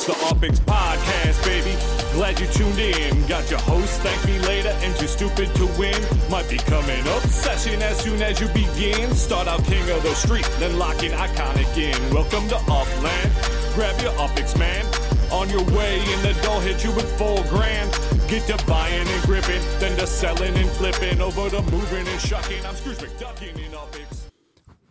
[0.00, 1.76] It's the UPX Podcast, baby.
[2.14, 3.26] Glad you tuned in.
[3.26, 6.00] Got your host, thank me later, and too stupid to win.
[6.30, 9.12] Might become an obsession as soon as you begin.
[9.14, 12.14] Start out king of the street, then lock in iconic in.
[12.14, 13.30] Welcome to Upland.
[13.74, 14.86] Grab your UPX, man.
[15.30, 17.92] On your way, and the dough hit you with full grand.
[18.26, 21.20] Get to buying and gripping, then to selling and flipping.
[21.20, 22.64] Over to moving and shucking.
[22.64, 24.30] I'm Scrooge McDucking in UPX.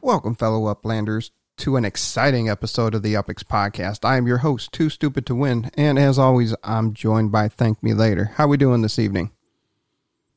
[0.01, 4.05] Welcome, fellow Uplanders, to an exciting episode of the UPX Podcast.
[4.05, 8.31] I am your host, 2Stupid2Win, and as always, I'm joined by ThankMeLater.
[8.35, 9.31] How we doing this evening?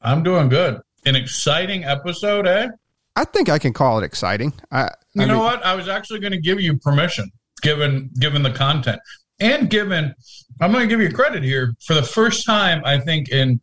[0.01, 0.81] I'm doing good.
[1.07, 2.69] An exciting episode, eh?
[3.15, 4.53] I think I can call it exciting.
[4.73, 5.65] I, You I know mean, what?
[5.65, 7.31] I was actually going to give you permission,
[7.62, 9.01] given given the content,
[9.39, 10.12] and given
[10.61, 13.61] I'm going to give you credit here for the first time I think in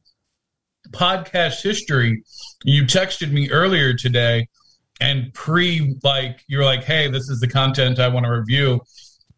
[0.91, 2.23] podcast history.
[2.63, 4.47] You texted me earlier today,
[4.99, 8.81] and pre like you're like, "Hey, this is the content I want to review,"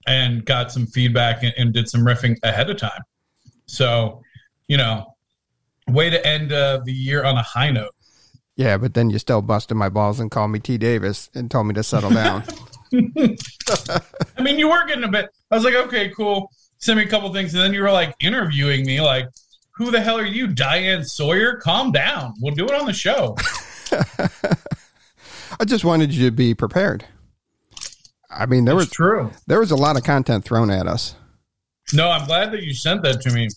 [0.07, 3.01] and got some feedback and, and did some riffing ahead of time.
[3.65, 4.21] So,
[4.67, 5.15] you know,
[5.87, 7.93] way to end uh, the year on a high note.
[8.55, 10.77] Yeah, but then you still busted my balls and called me T.
[10.77, 12.43] Davis and told me to settle down.
[14.37, 15.29] I mean, you were getting a bit.
[15.49, 16.51] I was like, okay, cool.
[16.77, 19.27] Send me a couple things, and then you were like interviewing me, like,
[19.71, 21.55] who the hell are you, Diane Sawyer?
[21.57, 22.33] Calm down.
[22.39, 23.35] We'll do it on the show.
[25.59, 27.05] I just wanted you to be prepared.
[28.29, 29.31] I mean, there It's was true.
[29.47, 31.15] there was a lot of content thrown at us.
[31.93, 33.49] No, I'm glad that you sent that to me.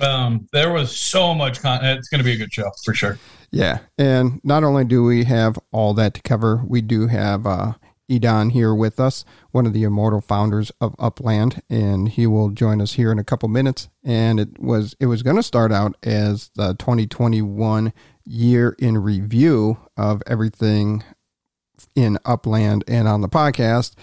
[0.00, 1.98] Um, there was so much content.
[1.98, 3.18] It's going to be a good show for sure.
[3.50, 7.72] Yeah, and not only do we have all that to cover, we do have uh,
[8.08, 12.80] Idan here with us, one of the immortal founders of Upland, and he will join
[12.80, 13.88] us here in a couple minutes.
[14.04, 17.92] And it was it was going to start out as the 2021
[18.30, 21.02] year in review of everything
[21.94, 23.94] in Upland and on the podcast.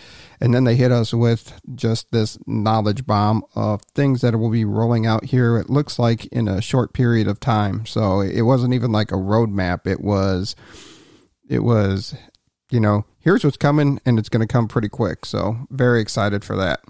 [0.42, 4.66] And then they hit us with just this knowledge bomb of things that will be
[4.66, 7.86] rolling out here, it looks like, in a short period of time.
[7.86, 9.88] So it wasn't even like a roadmap.
[9.88, 10.56] It was,
[11.48, 12.16] it was,
[12.70, 15.26] you know, here's what's coming and it's going to come pretty quick.
[15.26, 16.82] So very excited for that.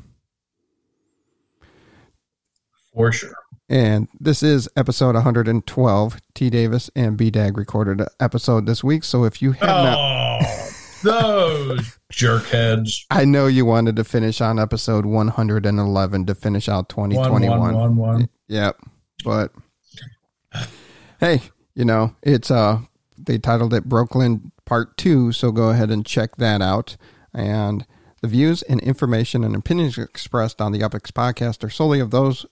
[2.93, 3.35] For sure.
[3.69, 6.22] And this is episode 112.
[6.33, 9.03] T Davis and B Dag recorded an episode this week.
[9.03, 9.97] So if you have not.
[10.00, 10.67] Oh,
[11.03, 13.06] those jerkheads.
[13.11, 17.59] I know you wanted to finish on episode 111 to finish out 2021.
[17.59, 18.29] one, one, one.
[18.47, 18.79] Yep.
[19.25, 19.51] But
[21.19, 21.41] hey,
[21.75, 22.79] you know, it's uh
[23.17, 26.95] they titled it Brooklyn Part 2, so go ahead and check that out.
[27.33, 27.85] And
[28.22, 32.45] the views and information and opinions expressed on the UPX podcast are solely of those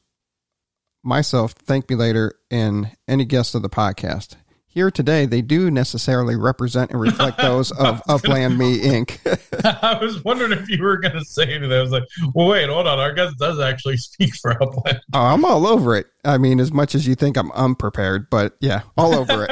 [1.05, 4.35] myself, ThankMeLater, and any guest of the podcast.
[4.67, 9.19] Here today, they do necessarily represent and reflect those of Upland Me Inc.
[9.81, 11.71] I was wondering if you were going to say anything.
[11.71, 12.99] I was like, well, wait, hold on.
[12.99, 14.99] Our guest does actually speak for Upland.
[15.13, 16.07] Oh, I'm all over it.
[16.25, 19.51] I mean, as much as you think I'm unprepared, but yeah, all over it.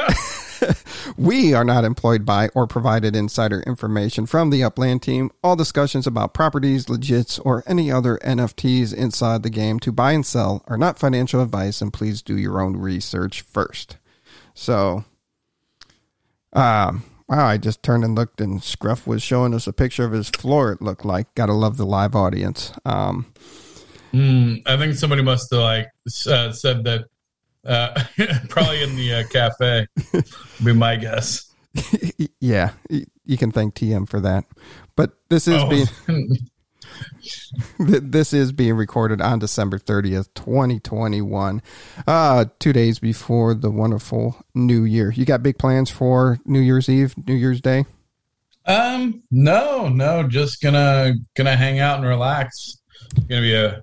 [1.16, 5.30] we are not employed by or provided insider information from the Upland team.
[5.42, 10.24] All discussions about properties, legits, or any other NFTs inside the game to buy and
[10.24, 13.96] sell are not financial advice, and please do your own research first.
[14.54, 15.04] So,
[16.52, 20.12] um, wow, I just turned and looked, and Scruff was showing us a picture of
[20.12, 20.72] his floor.
[20.72, 21.34] It looked like.
[21.34, 22.72] Gotta love the live audience.
[22.84, 23.26] Um,
[24.14, 25.88] Mm, I think somebody must have like
[26.28, 27.06] uh, said that
[27.66, 28.02] uh,
[28.48, 29.86] probably in the uh, cafe.
[30.64, 31.52] be my guess.
[32.40, 32.70] yeah,
[33.24, 34.44] you can thank TM for that.
[34.96, 35.68] But this is Oh.
[35.68, 35.86] being
[37.78, 41.62] this is being recorded on December 30th, 2021.
[42.06, 45.10] Uh 2 days before the wonderful new year.
[45.10, 47.84] You got big plans for New Year's Eve, New Year's Day?
[48.66, 52.78] um, no, no, just gonna gonna hang out and relax.
[53.28, 53.82] Gonna be a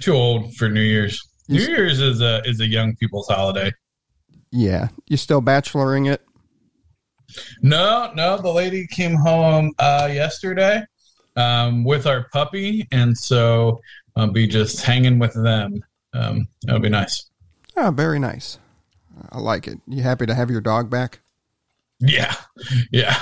[0.00, 1.20] too old for New Year's.
[1.50, 3.72] New Year's is a is a young people's holiday.
[4.52, 4.88] Yeah.
[5.08, 6.22] You still bacheloring it?
[7.62, 10.82] No, no, the lady came home uh, yesterday
[11.36, 13.80] um, with our puppy, and so
[14.16, 15.80] I'll be just hanging with them.
[16.12, 17.26] Um, that'll be nice.
[17.76, 18.58] Oh, very nice.
[19.30, 19.78] I like it.
[19.86, 21.20] You happy to have your dog back?
[22.00, 22.34] Yeah,
[22.90, 23.20] yeah.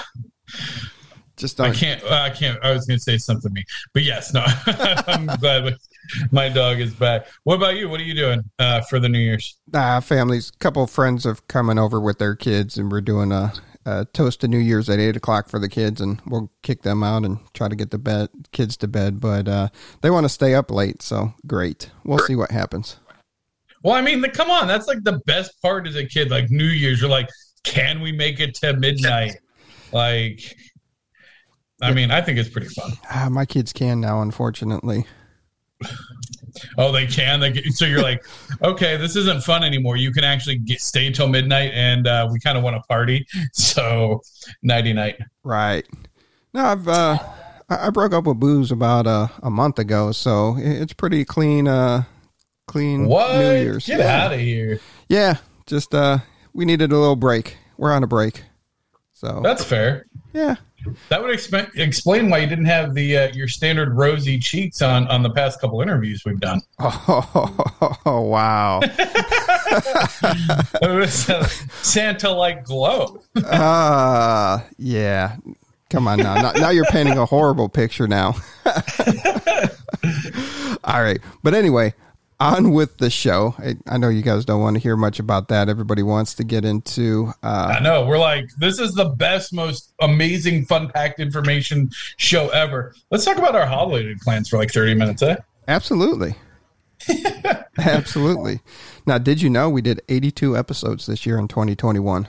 [1.37, 2.03] Just I don't can't.
[2.05, 2.59] uh, I can't.
[2.65, 4.45] I was going to say something to me, but yes, no.
[5.07, 5.77] I'm glad
[6.33, 7.27] my- dog is back.
[7.45, 7.89] What about you?
[7.89, 9.59] What are you doing uh, for the New Year's?
[9.75, 13.33] uh, families, A couple of friends have coming over with their kids, and we're doing
[13.33, 13.53] a,
[13.85, 17.03] a toast to New Year's at eight o'clock for the kids, and we'll kick them
[17.03, 19.21] out and try to get the bed kids to bed.
[19.21, 19.69] But uh,
[20.03, 21.91] they want to stay up late, so great.
[22.05, 22.97] We'll see what happens.
[23.85, 26.31] Well, I mean, the, come on, that's like the best part as a kid.
[26.31, 27.29] Like New Year's, you're like,
[27.65, 29.37] can we make it to midnight?
[29.91, 30.55] Like,
[31.81, 32.93] I mean, I think it's pretty fun.
[33.11, 35.07] Ah, my kids can now, unfortunately.
[36.77, 37.41] Oh, they can.
[37.41, 38.25] They so you're like,
[38.63, 39.97] okay, this isn't fun anymore.
[39.97, 43.27] You can actually get, stay till midnight, and uh, we kind of want to party.
[43.53, 44.23] So
[44.63, 45.19] nighty night.
[45.43, 45.87] Right.
[46.55, 47.19] No, I've uh,
[47.69, 51.69] I broke up with booze about uh, a month ago, so it's pretty clean.
[51.69, 52.05] Uh,
[52.67, 53.37] clean what?
[53.37, 53.87] New Year's.
[53.87, 54.25] Get yeah.
[54.25, 54.81] out of here.
[55.09, 55.37] Yeah,
[55.67, 56.19] just uh,
[56.53, 57.57] we needed a little break.
[57.77, 58.43] We're on a break,
[59.13, 60.07] so that's fair.
[60.33, 60.57] Yeah.
[61.09, 65.09] That would exp- explain why you didn't have the uh, your standard rosy cheeks on
[65.09, 66.61] on the past couple interviews we've done.
[68.07, 68.81] Oh, wow!
[68.83, 68.95] it
[70.83, 71.15] was
[71.83, 73.21] Santa like glow.
[73.45, 75.37] Ah, uh, yeah.
[75.91, 76.35] Come on now.
[76.35, 76.53] now.
[76.53, 78.35] Now you're painting a horrible picture now.
[80.85, 81.95] All right, but anyway,
[82.40, 83.55] on with the show.
[83.58, 85.69] I, I, know you guys don't want to hear much about that.
[85.69, 87.32] Everybody wants to get into.
[87.43, 92.94] Uh, I know we're like, this is the best, most amazing, fun-packed information show ever.
[93.11, 95.37] Let's talk about our holiday plans for like thirty minutes, eh?
[95.67, 96.37] Absolutely,
[97.79, 98.61] absolutely.
[99.06, 102.29] Now, did you know we did eighty-two episodes this year in twenty twenty-one?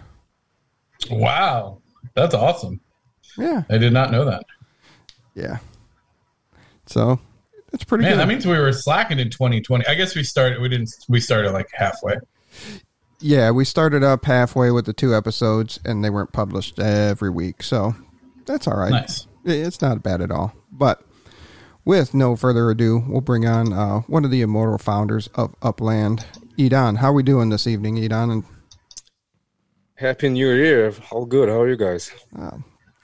[1.12, 1.82] Wow,
[2.16, 2.82] that's awesome.
[3.38, 4.44] Yeah, I did not know that.
[5.36, 5.60] Yeah.
[6.88, 7.20] So
[7.72, 8.20] that's pretty Man, good.
[8.20, 9.86] that means we were slacking in 2020.
[9.88, 10.62] I guess we started.
[10.62, 10.94] We didn't.
[11.08, 12.16] We started like halfway.
[13.20, 17.64] Yeah, we started up halfway with the two episodes, and they weren't published every week,
[17.64, 17.96] so
[18.46, 18.92] that's all right.
[18.92, 19.28] Nice.
[19.46, 20.54] It's not bad at all.
[20.72, 21.04] But
[21.84, 26.26] with no further ado, we'll bring on uh, one of the immortal founders of Upland,
[26.58, 26.98] Idan.
[26.98, 28.32] How are we doing this evening, Idan?
[28.32, 28.44] And
[29.96, 30.94] Happy New Year!
[31.12, 31.50] All good.
[31.50, 32.12] How are you guys?
[32.38, 32.58] Uh,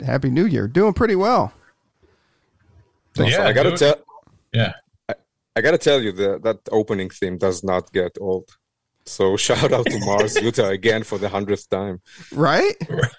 [0.06, 0.68] Happy New Year.
[0.68, 1.54] Doing pretty well.
[3.16, 3.96] So, yeah, I got to tell.
[4.56, 4.74] Yeah.
[5.10, 5.14] I,
[5.56, 8.50] I got to tell you that that opening theme does not get old.
[9.06, 12.02] So shout out to Mars Utah again for the hundredth time.
[12.32, 12.76] Right?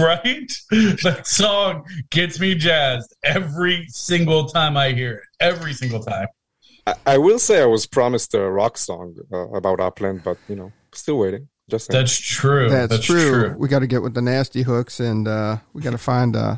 [0.00, 0.50] Right?
[0.70, 5.24] That song gets me jazzed every single time I hear it.
[5.40, 6.26] Every single time.
[6.86, 10.56] I, I will say I was promised a rock song uh, about Upland, but you
[10.56, 11.48] know, still waiting.
[11.68, 12.00] Just saying.
[12.00, 12.70] that's true.
[12.70, 13.30] That's, that's true.
[13.30, 13.56] true.
[13.58, 16.34] We got to get with the nasty hooks, and uh, we got to find.
[16.34, 16.56] Uh,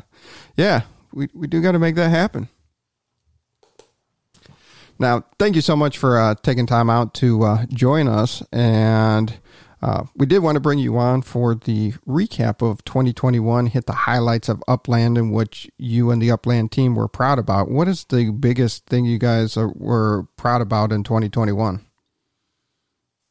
[0.55, 2.47] yeah, we we do got to make that happen.
[5.01, 8.43] Now, thank you so much for uh, taking time out to uh, join us.
[8.51, 9.33] And
[9.81, 13.93] uh, we did want to bring you on for the recap of 2021, hit the
[13.93, 17.71] highlights of Upland and what you and the Upland team were proud about.
[17.71, 21.83] What is the biggest thing you guys are, were proud about in 2021?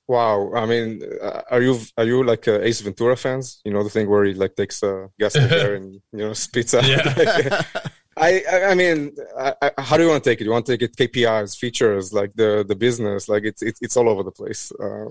[0.09, 3.61] Wow, I mean, uh, are you are you like uh, Ace Ventura fans?
[3.65, 6.19] You know the thing where he like takes uh, gas in the air and you
[6.19, 6.85] know spits out.
[6.85, 7.63] Yeah.
[8.21, 10.45] I, I mean, I, I, how do you want to take it?
[10.45, 13.97] You want to take it KPIs, features, like the the business, like it's it's, it's
[13.97, 14.71] all over the place.
[14.79, 15.07] Uh,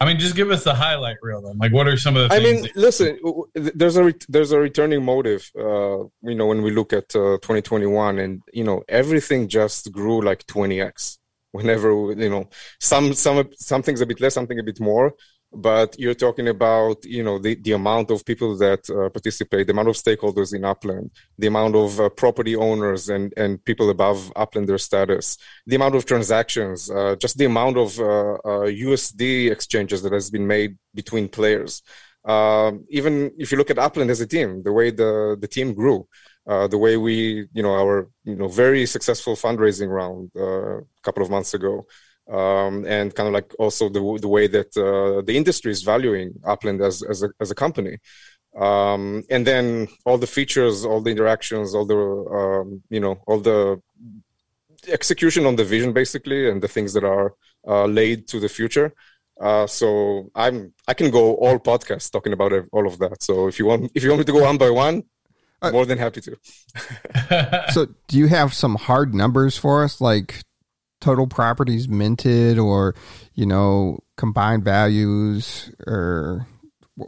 [0.00, 1.56] I mean, just give us the highlight reel then.
[1.56, 2.34] Like, what are some of the?
[2.34, 3.18] I mean, that- listen,
[3.54, 5.50] there's a there's a returning motive.
[5.58, 10.20] Uh, you know, when we look at uh, 2021, and you know, everything just grew
[10.20, 11.18] like 20x.
[11.52, 12.50] Whenever you know,
[12.80, 15.14] some some some things a bit less, something a bit more
[15.54, 19.72] but you're talking about you know the, the amount of people that uh, participate the
[19.72, 24.32] amount of stakeholders in upland the amount of uh, property owners and and people above
[24.36, 30.02] uplander status the amount of transactions uh, just the amount of usd uh, uh, exchanges
[30.02, 31.82] that has been made between players.
[32.24, 35.74] Um, even if you look at upland as a team the way the the team
[35.74, 36.08] grew
[36.46, 41.22] uh, the way we, you know, our you know very successful fundraising round a couple
[41.22, 41.86] of months ago,
[42.30, 46.34] um, and kind of like also the, the way that uh, the industry is valuing
[46.44, 47.98] Upland as, as, a, as a company.
[48.56, 53.40] Um, and then all the features, all the interactions, all the, um, you know, all
[53.40, 53.80] the
[54.88, 57.34] execution on the vision basically, and the things that are
[57.66, 58.92] uh, laid to the future.
[59.40, 63.22] Uh, so I'm I can go all podcasts talking about all of that.
[63.22, 65.02] So if you want if you want me to go one by one,
[65.60, 66.36] uh, more than happy to.
[67.72, 70.40] so do you have some hard numbers for us, like
[71.04, 72.94] total properties minted or
[73.34, 76.46] you know combined values or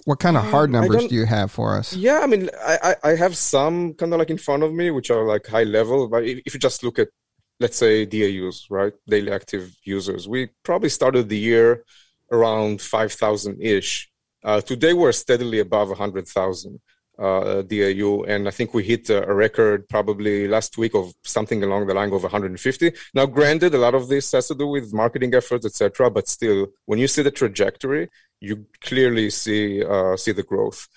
[0.05, 1.95] what kind of um, hard numbers do you have for us?
[1.95, 5.11] Yeah i mean i i have some kind of like in front of me which
[5.11, 7.09] are like high level but if you just look at
[7.59, 11.83] let's say daus right daily active users we probably started the year
[12.31, 14.11] around 5000 ish
[14.45, 16.81] uh, today we're steadily above 100000
[17.19, 21.87] uh, DAU, and I think we hit a record probably last week of something along
[21.87, 22.93] the line of 150.
[23.15, 26.11] Now, granted, a lot of this has to do with marketing efforts, etc.
[26.11, 28.09] But still, when you see the trajectory,
[28.41, 30.89] you clearly see uh, see the growth.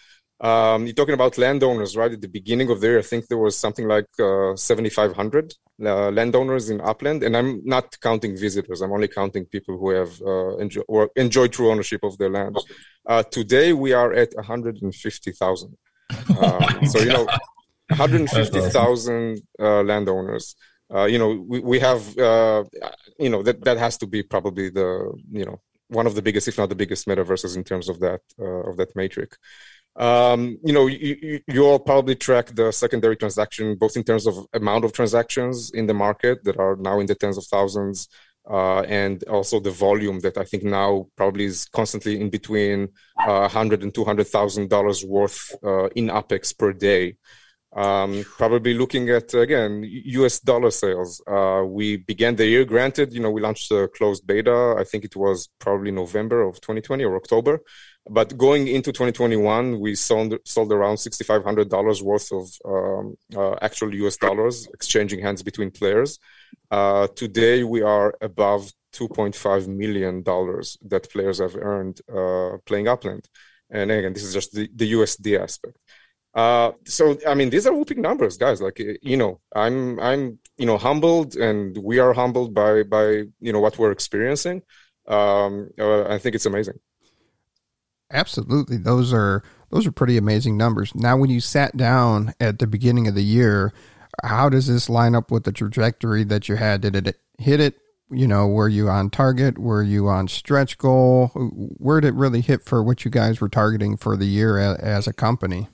[0.42, 2.14] Um, you're talking about landowners, right?
[2.14, 5.54] At the beginning of the year, I think there was something like uh, 7,500
[5.86, 8.82] uh, landowners in Upland, and I'm not counting visitors.
[8.82, 11.10] I'm only counting people who have uh, enjoy, or
[11.50, 12.58] true ownership of their land.
[13.06, 15.78] Uh, today, we are at 150,000.
[16.38, 17.28] Um, so you know,
[17.90, 20.56] 150,000 uh, landowners.
[20.94, 22.64] uh, you know, we, we have, uh,
[23.20, 26.48] you know, that, that has to be probably the, you know, one of the biggest,
[26.48, 29.38] if not the biggest metaverses in terms of that, uh, of that matrix.
[29.96, 34.46] Um, you know, you, you all probably track the secondary transaction, both in terms of
[34.54, 38.08] amount of transactions in the market that are now in the tens of thousands,
[38.50, 42.90] uh, and also the volume that I think now probably is constantly in between
[43.20, 47.16] uh, 100 and 200,000 dollars worth uh, in UPX per day.
[47.76, 50.40] Um, probably looking at again U.S.
[50.40, 51.22] dollar sales.
[51.28, 52.66] Uh, we began the year.
[52.66, 54.76] Granted, you know we launched a closed beta.
[54.78, 57.60] I think it was probably November of 2020 or October.
[58.08, 64.18] But going into 2021, we sold sold around $6,500 worth of um, uh, actual U.S.
[64.18, 66.20] dollars exchanging hands between players.
[66.72, 73.28] Uh, today, we are above 2.5 million dollars that players have earned uh, playing Upland.
[73.70, 75.78] And again, this is just the, the USD aspect.
[76.34, 78.62] Uh, so I mean, these are whooping numbers, guys.
[78.62, 83.52] Like you know, I'm I'm you know humbled, and we are humbled by by you
[83.54, 84.62] know what we're experiencing.
[85.08, 86.80] Um, uh, I think it's amazing.
[88.12, 90.96] Absolutely, those are those are pretty amazing numbers.
[90.96, 93.72] Now, when you sat down at the beginning of the year,
[94.24, 96.82] how does this line up with the trajectory that you had?
[96.82, 97.76] Did it hit it?
[98.12, 99.60] You know, were you on target?
[99.60, 101.28] Were you on stretch goal?
[101.36, 105.06] Where did it really hit for what you guys were targeting for the year as
[105.06, 105.68] a company?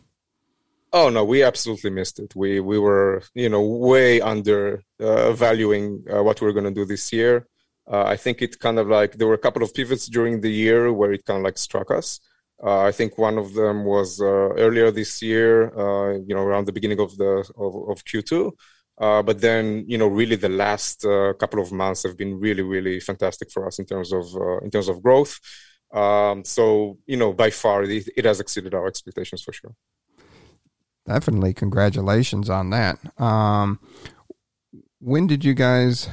[0.92, 2.36] Oh no, we absolutely missed it.
[2.36, 6.72] We we were you know way under uh, valuing uh, what we are going to
[6.72, 7.48] do this year.
[7.92, 10.52] Uh, I think it kind of like there were a couple of pivots during the
[10.52, 12.20] year where it kind of like struck us.
[12.64, 16.66] Uh, I think one of them was uh, earlier this year, uh, you know, around
[16.66, 18.52] the beginning of the of, of Q2.
[18.98, 21.02] but then, you know, really the last
[21.40, 24.26] couple of months have been really, really fantastic for us in terms of
[24.64, 25.40] in terms of growth.
[25.94, 29.76] Um, so, you know, by far it, it has exceeded our expectations for sure.
[31.08, 32.98] Definitely, congratulations on that.
[33.22, 33.80] Um,
[35.00, 36.10] when did you guys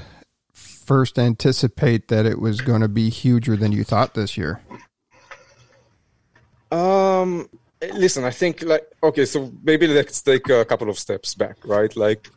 [0.83, 4.61] first anticipate that it was going to be huger than you thought this year?
[6.71, 7.49] Um,
[7.93, 11.95] listen, I think like okay, so maybe let's take a couple of steps back, right?
[11.97, 12.29] Like,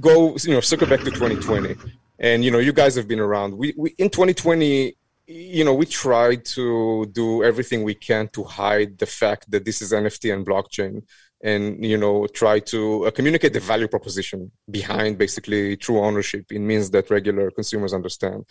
[0.00, 1.76] go you know circle back to 2020,
[2.18, 3.56] and you know you guys have been around.
[3.56, 4.96] We, we in 2020
[5.26, 9.80] you know we tried to do everything we can to hide the fact that this
[9.80, 11.02] is nft and blockchain
[11.42, 16.66] and you know try to uh, communicate the value proposition behind basically true ownership in
[16.66, 18.44] means that regular consumers understand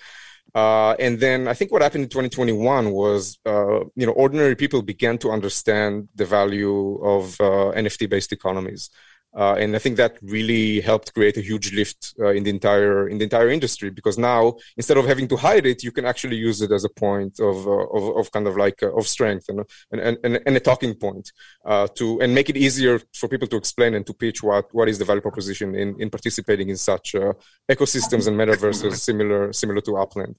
[0.53, 4.81] uh, and then I think what happened in 2021 was, uh, you know, ordinary people
[4.81, 8.89] began to understand the value of uh, NFT-based economies.
[9.33, 13.07] Uh, and I think that really helped create a huge lift uh, in the entire
[13.07, 16.35] in the entire industry because now instead of having to hide it, you can actually
[16.35, 19.47] use it as a point of uh, of, of, kind of like uh, of strength
[19.47, 19.61] and,
[19.91, 21.31] and, and, and a talking point
[21.65, 24.89] uh, to and make it easier for people to explain and to pitch what what
[24.89, 27.31] is the value proposition in, in participating in such uh,
[27.69, 30.35] ecosystems and metaverses similar similar to Upland.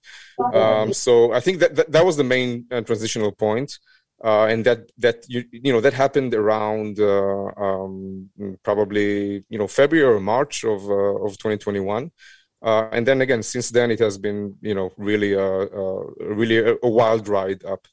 [0.52, 3.78] Um, so I think that, that, that was the main transitional point
[4.24, 8.30] uh, and that that you you know that happened around uh, um,
[8.62, 12.10] probably you know February or March of uh, of 2021.
[12.64, 15.66] Uh, and then again, since then, it has been you know really a,
[16.20, 17.88] really a, a, wild ride up.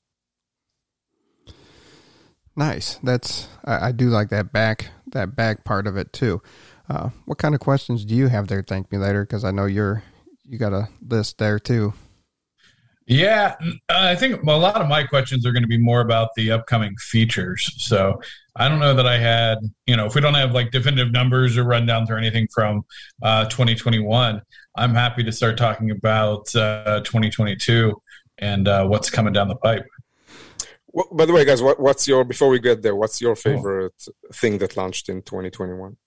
[2.55, 2.99] Nice.
[3.01, 6.43] That's I, I, do like that back that back part of it too.
[6.87, 8.61] Uh, what kind of questions do you have there?
[8.61, 10.03] ThankMeLater because I know you're
[10.43, 11.93] you got a list there too.
[13.09, 13.55] Yeah,
[13.89, 16.95] I think a lot of my questions are going to be more about the upcoming
[16.97, 17.73] features.
[17.77, 18.21] So
[18.55, 21.57] I don't know that I had, you know, if we don't have like definitive numbers
[21.57, 22.83] or rundowns or anything from
[23.23, 24.39] uh, 2021,
[24.77, 27.99] I'm happy to start talking about uh, 2022
[28.37, 29.87] and uh, what's coming down the pipe.
[30.89, 32.95] Well, by the way, guys, what, what's your before we get there?
[32.95, 34.11] What's your favorite oh.
[34.33, 35.97] thing that launched in 2021?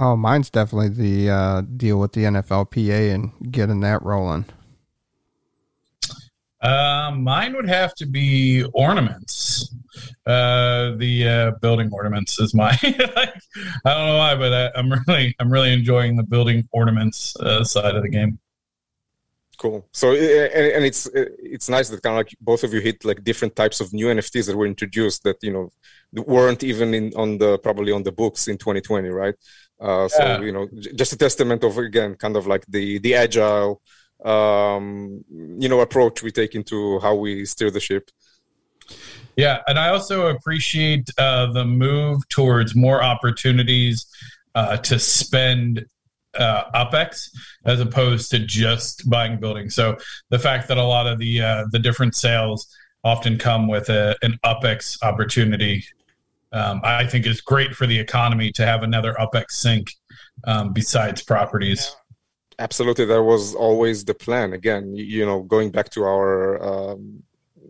[0.00, 4.46] Oh, mine's definitely the uh, deal with the NFLPA and getting that rolling.
[6.62, 9.74] Uh, mine would have to be ornaments.
[10.26, 12.70] Uh, the uh, building ornaments is my.
[13.16, 13.34] like,
[13.84, 17.64] I don't know why, but I, am really, I'm really enjoying the building ornaments uh,
[17.64, 18.38] side of the game.
[19.60, 19.86] Cool.
[19.92, 23.22] So, and, and it's it's nice that kind of like both of you hit like
[23.22, 25.70] different types of new NFTs that were introduced that you know
[26.14, 29.34] weren't even in on the probably on the books in 2020, right?
[29.78, 30.40] Uh, so yeah.
[30.40, 33.82] you know, just a testament of again, kind of like the the agile
[34.24, 38.10] um, you know approach we take into how we steer the ship.
[39.36, 44.06] Yeah, and I also appreciate uh, the move towards more opportunities
[44.54, 45.86] uh, to spend
[46.34, 47.30] uh, UPX
[47.64, 49.74] as opposed to just buying buildings.
[49.74, 49.96] So
[50.28, 52.66] the fact that a lot of the uh, the different sales
[53.02, 55.84] often come with a, an UPX opportunity,
[56.52, 59.92] um, I think is great for the economy to have another UPX sink
[60.44, 61.94] um, besides properties.
[62.60, 64.52] Absolutely, that was always the plan.
[64.52, 67.22] Again, you, you know, going back to our, um,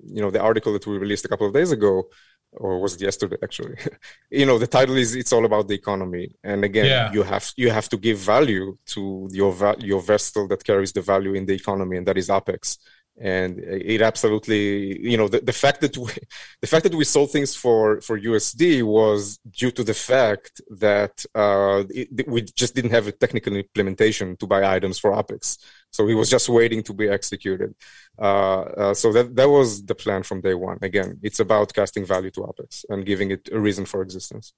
[0.04, 2.08] you know, the article that we released a couple of days ago,
[2.52, 3.76] or was it yesterday actually?
[4.30, 7.12] you know, the title is "It's all about the economy," and again, yeah.
[7.12, 11.34] you have you have to give value to your your vessel that carries the value
[11.34, 12.78] in the economy, and that is UPX
[13.20, 16.10] and it absolutely you know the, the fact that we
[16.62, 21.24] the fact that we sold things for for usd was due to the fact that
[21.34, 25.58] uh, it, we just didn't have a technical implementation to buy items for UPX.
[25.90, 27.74] So it was just waiting to be executed.
[28.18, 30.78] Uh, uh, so that that was the plan from day one.
[30.80, 34.54] Again it's about casting value to UPX and giving it a reason for existence.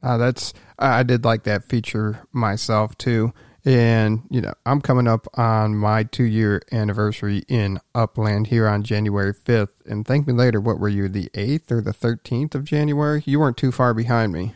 [0.00, 3.32] Uh, that's i did like that feature myself too
[3.68, 8.82] and, you know, I'm coming up on my two year anniversary in Upland here on
[8.82, 9.68] January 5th.
[9.84, 13.22] And ThankMeLater, what were you, the 8th or the 13th of January?
[13.26, 14.54] You weren't too far behind me.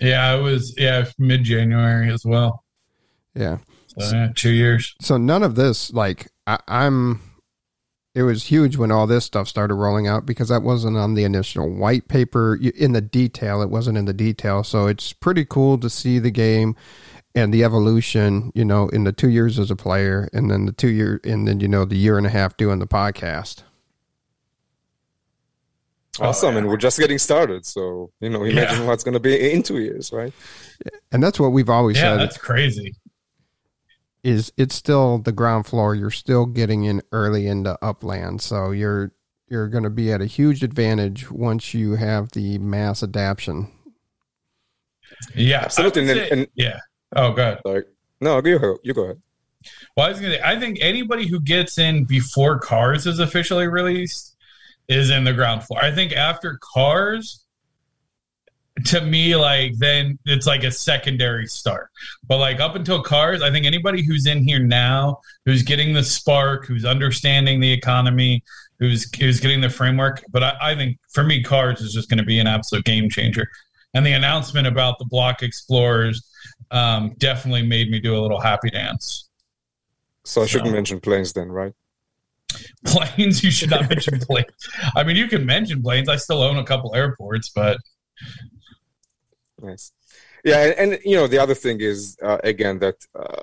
[0.00, 2.64] Yeah, it was, yeah, mid January as well.
[3.32, 3.58] Yeah.
[3.96, 4.96] So, yeah, two years.
[5.00, 7.20] So none of this, like, I, I'm,
[8.12, 11.22] it was huge when all this stuff started rolling out because that wasn't on the
[11.22, 13.62] initial white paper in the detail.
[13.62, 14.64] It wasn't in the detail.
[14.64, 16.74] So it's pretty cool to see the game
[17.34, 20.72] and the evolution, you know, in the two years as a player, and then the
[20.72, 23.62] two year, and then you know the year and a half doing the podcast.
[26.20, 27.64] Awesome, oh, and we're just getting started.
[27.64, 28.86] So you know, imagine yeah.
[28.86, 30.32] what's going to be in two years, right?
[31.10, 32.20] And that's what we've always yeah, said.
[32.20, 32.94] that's crazy.
[34.22, 35.94] Is it's still the ground floor?
[35.94, 39.12] You're still getting in early into upland, so you're
[39.48, 43.70] you're going to be at a huge advantage once you have the mass adaptation.
[45.34, 46.10] Yeah, absolutely.
[46.10, 46.78] And, and, yeah,
[47.14, 47.58] Oh, good.
[47.64, 47.86] Like,
[48.20, 49.22] no, you you go ahead.
[49.96, 50.34] Well, I was gonna.
[50.34, 54.36] Say, I think anybody who gets in before Cars is officially released
[54.88, 55.82] is in the ground floor.
[55.82, 57.44] I think after Cars,
[58.86, 61.90] to me, like then it's like a secondary start.
[62.26, 66.02] But like up until Cars, I think anybody who's in here now, who's getting the
[66.02, 68.42] spark, who's understanding the economy,
[68.78, 70.24] who's who's getting the framework.
[70.30, 73.10] But I, I think for me, Cars is just going to be an absolute game
[73.10, 73.48] changer.
[73.94, 76.22] And the announcement about the block explorers
[76.72, 79.28] um, definitely made me do a little happy dance.
[80.24, 80.74] So I shouldn't so.
[80.74, 81.72] mention planes then, right?
[82.84, 84.68] Planes, you should not mention planes.
[84.94, 86.08] I mean, you can mention planes.
[86.08, 87.78] I still own a couple airports, but
[89.60, 89.92] nice.
[90.44, 93.42] Yeah, and, and you know the other thing is uh, again that uh,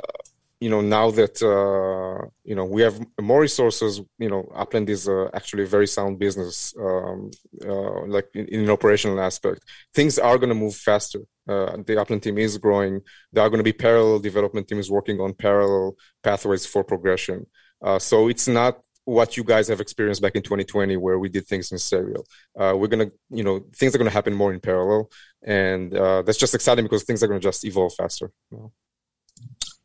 [0.59, 5.07] you know now that uh, you know we have more resources you know upland is
[5.07, 7.31] uh, actually a very sound business um,
[7.65, 9.63] uh, like in, in, an operational aspect
[9.93, 13.01] things are going to move faster uh, the upland team is growing.
[13.33, 17.45] There are going to be parallel development teams working on parallel pathways for progression.
[17.81, 21.47] Uh, so it's not what you guys have experienced back in 2020 where we did
[21.47, 22.25] things in serial.
[22.59, 25.09] Uh, we're to you know things are going to happen more in parallel
[25.43, 28.31] and that's just exciting because things are going to just evolve faster.
[28.51, 28.71] you know?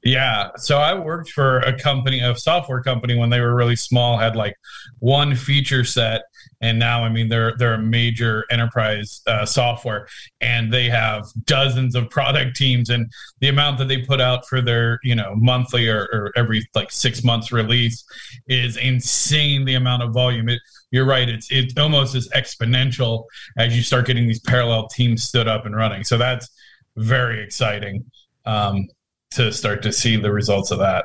[0.04, 0.50] Yeah.
[0.56, 4.36] So I worked for a company, a software company when they were really small, had
[4.36, 4.54] like
[4.98, 6.22] one feature set.
[6.60, 10.06] And now, I mean, they're, they're a major enterprise uh, software
[10.42, 14.60] and they have dozens of product teams and the amount that they put out for
[14.60, 18.04] their, you know, monthly or, or every like six months release
[18.46, 19.64] is insane.
[19.64, 21.28] The amount of volume it, you're right.
[21.28, 23.24] It's, it almost as exponential
[23.56, 26.04] as you start getting these parallel teams stood up and running.
[26.04, 26.48] So that's
[26.96, 28.04] very exciting.
[28.44, 28.86] Um,
[29.34, 31.04] to start to see the results of that.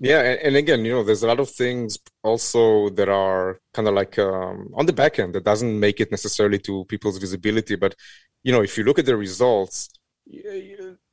[0.00, 3.94] Yeah, and, again, you know, there's a lot of things also that are kind of
[3.94, 7.74] like um, on the back end that doesn't make it necessarily to people's visibility.
[7.74, 7.96] But
[8.44, 9.88] you know, if you look at the results,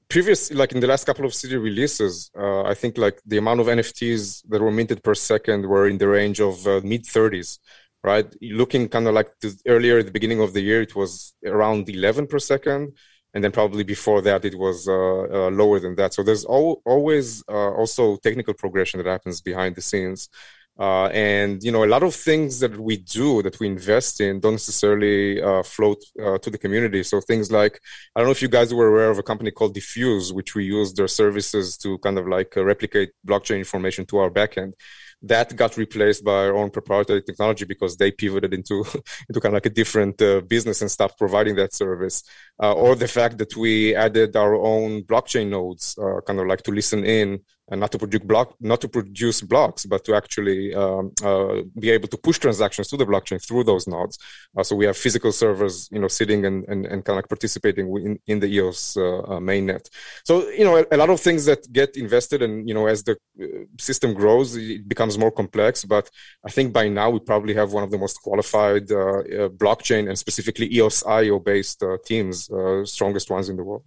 [0.08, 3.60] previous like in the last couple of CD releases, uh, I think like the amount
[3.60, 7.60] of NFTs that were minted per second were in the range of uh, mid 30s.
[8.04, 9.32] Right, looking kind of like
[9.68, 12.94] earlier at the beginning of the year, it was around 11 per second
[13.36, 16.14] and then probably before that it was uh, uh, lower than that.
[16.14, 20.30] So there's al- always uh, also technical progression that happens behind the scenes.
[20.78, 24.42] Uh, and you know a lot of things that we do that we invest in
[24.42, 27.80] don't necessarily uh, float uh, to the community so things like
[28.14, 30.66] i don't know if you guys were aware of a company called dfuse which we
[30.66, 34.74] use their services to kind of like replicate blockchain information to our backend
[35.22, 38.84] that got replaced by our own proprietary technology because they pivoted into
[39.30, 42.24] into kind of like a different uh, business and stopped providing that service.
[42.62, 46.62] Uh, or the fact that we added our own blockchain nodes, uh, kind of like
[46.64, 50.74] to listen in and not to produce block, not to produce blocks, but to actually
[50.76, 54.20] um, uh, be able to push transactions to the blockchain through those nodes.
[54.56, 57.88] Uh, so we have physical servers, you know, sitting and, and, and kind of participating
[57.98, 59.90] in, in the EOS uh, uh, mainnet.
[60.24, 63.04] So you know, a, a, lot of things that get invested, and you know, as
[63.04, 63.46] the uh,
[63.80, 65.86] system grows, it becomes more complex.
[65.86, 66.10] But
[66.46, 70.18] I think by now we probably have one of the most qualified uh, blockchain and
[70.20, 72.50] specifically EOSIO based teams,
[72.84, 73.84] strongest ones in the world.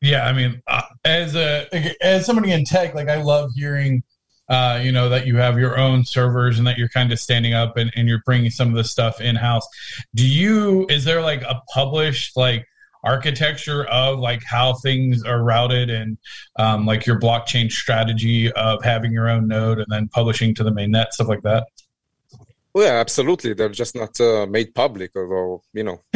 [0.00, 1.66] Yeah, I mean, uh, as a
[2.00, 4.04] as somebody in tech, like I love hearing,
[4.48, 7.52] uh, you know, that you have your own servers and that you're kind of standing
[7.52, 9.66] up and, and you're bringing some of the stuff in house.
[10.14, 10.86] Do you?
[10.88, 12.64] Is there like a published like
[13.04, 16.16] architecture of like how things are routed and
[16.58, 20.70] um, like your blockchain strategy of having your own node and then publishing to the
[20.70, 21.66] mainnet stuff like that?
[22.72, 23.54] Well, yeah, absolutely.
[23.54, 26.02] They're just not uh, made public, although you know,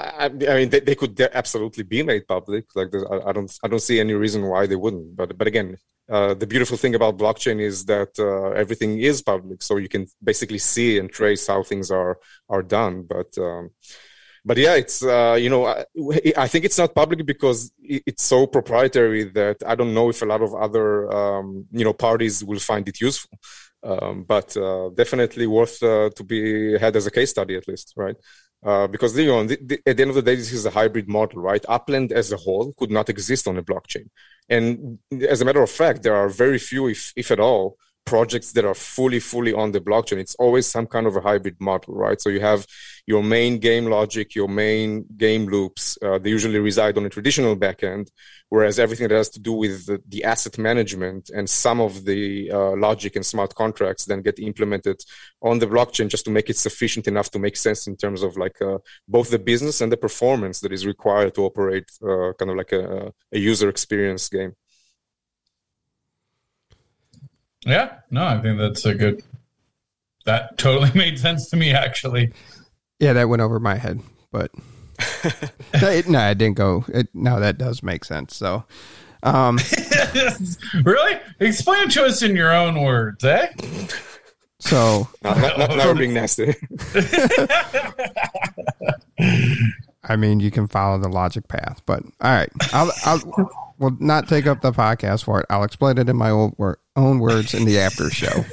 [0.00, 2.64] I, I, mean, they, they, could absolutely be made public.
[2.74, 2.88] Like,
[3.26, 5.16] I, don't, I don't see any reason why they wouldn't.
[5.16, 5.76] But, but again,
[6.08, 10.06] uh, the beautiful thing about blockchain is that uh, everything is public, so you can
[10.22, 13.06] basically see and trace how things are are done.
[13.08, 13.70] But um,
[14.44, 15.84] but yeah, it's uh, you know I,
[16.36, 20.26] I, think it's not public because it's so proprietary that I don't know if a
[20.26, 23.38] lot of other um, you know parties will find it useful
[23.82, 27.94] um, but uh, definitely worth uh, to be had as a case study at least,
[27.96, 28.16] right?
[28.64, 30.70] Uh, because you know, the, the, at the end of the day, this is a
[30.70, 31.64] hybrid model, right?
[31.68, 34.08] Upland as a whole could not exist on a blockchain,
[34.48, 38.52] and as a matter of fact, there are very few, if if at all, projects
[38.52, 40.18] that are fully fully on the blockchain.
[40.18, 42.20] It's always some kind of a hybrid model right?
[42.20, 42.66] So you have
[43.12, 44.90] your main game logic your main
[45.24, 48.06] game loops uh, they usually reside on a traditional backend
[48.48, 52.22] whereas everything that has to do with the, the asset management and some of the
[52.58, 54.98] uh, logic and smart contracts then get implemented
[55.42, 58.36] on the blockchain just to make it sufficient enough to make sense in terms of
[58.36, 58.78] like uh,
[59.16, 62.72] both the business and the performance that is required to operate uh, kind of like
[62.72, 64.52] a, a user experience game
[67.66, 69.22] yeah, no, I think that's a good.
[70.24, 72.32] That totally made sense to me, actually.
[73.00, 74.52] Yeah, that went over my head, but
[75.72, 76.84] it, no, it didn't go.
[76.88, 78.36] It, no, that does make sense.
[78.36, 78.64] So,
[79.22, 79.58] um,
[80.84, 83.48] really, explain to us in your own words, eh?
[84.58, 86.54] So, not, not, not, not being nasty.
[90.04, 94.28] I mean, you can follow the logic path, but all right, I'll, I'll will not
[94.28, 95.46] take up the podcast for it.
[95.48, 98.44] I'll explain it in my own, wor- own words in the after show.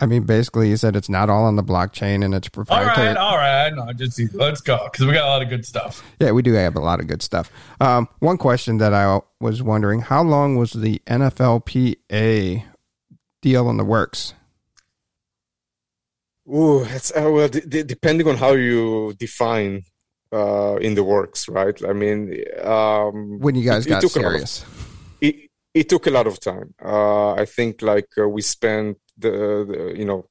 [0.00, 3.08] I mean, basically, he said it's not all on the blockchain and it's proprietary.
[3.08, 3.86] All right, all right.
[3.86, 6.02] No, just let's go because we got a lot of good stuff.
[6.18, 7.50] Yeah, we do have a lot of good stuff.
[7.80, 12.64] Um, one question that I was wondering: How long was the NFLPA
[13.42, 14.32] deal in the works?
[16.48, 19.84] Ooh, it's uh, well, d- d- depending on how you define
[20.32, 21.78] uh, in the works, right?
[21.84, 26.10] I mean, um, when you guys it, got it serious, of, it, it took a
[26.10, 26.74] lot of time.
[26.82, 30.26] Uh, I think like uh, we spent the, the, you know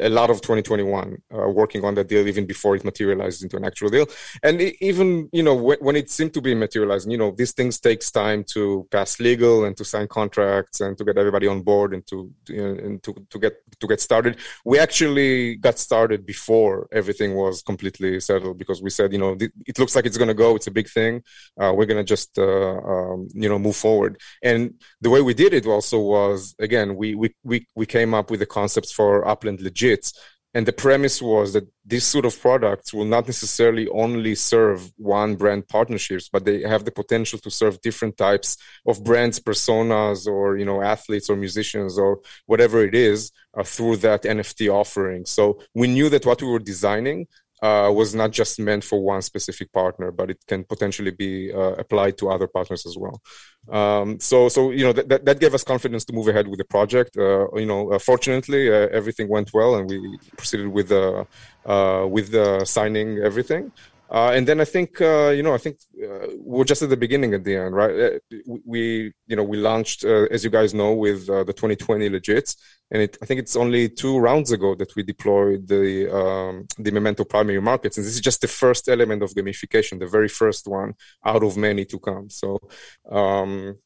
[0.00, 3.64] a lot of 2021 uh, working on that deal even before it materialized into an
[3.64, 4.06] actual deal.
[4.42, 8.10] And even you know when, it seemed to be materializing you know these things takes
[8.10, 12.06] time to pass legal and to sign contracts and to get everybody on board and
[12.08, 14.36] to you know, and to, to get to get started.
[14.64, 19.36] We actually got started before everything was completely settled because we said you know
[19.66, 21.22] it looks like it's going to go it's a big thing
[21.60, 24.20] uh, we're going to just uh, um, you know move forward.
[24.42, 28.30] And the way we did it also was again we we we, we came up
[28.30, 30.04] with the concepts for upland legit.
[30.54, 35.36] And the premise was that this sort of products will not necessarily only serve one
[35.36, 40.56] brand partnerships, but they have the potential to serve different types of brands, personas, or
[40.60, 45.26] you know athletes or musicians or whatever it is uh, through that NFT offering.
[45.26, 47.26] So we knew that what we were designing
[47.62, 51.74] uh, was not just meant for one specific partner, but it can potentially be uh,
[51.82, 53.20] applied to other partners as well.
[53.70, 56.64] Um, so, so you know that, that gave us confidence to move ahead with the
[56.64, 57.16] project.
[57.16, 61.26] Uh, you know, uh, fortunately, uh, everything went well, and we proceeded with the
[62.08, 62.28] with
[62.66, 63.72] signing everything.
[64.10, 66.96] Uh, and then I think uh, you know I think uh, we're just at the
[66.96, 67.94] beginning at the end, right?
[68.00, 68.18] Uh,
[68.64, 72.56] we you know we launched uh, as you guys know with uh, the 2020 legits,
[72.90, 76.90] and it, I think it's only two rounds ago that we deployed the um, the
[76.90, 80.66] Memento primary markets, and this is just the first element of gamification, the very first
[80.66, 80.94] one
[81.24, 82.30] out of many to come.
[82.30, 82.58] So
[83.10, 83.76] um,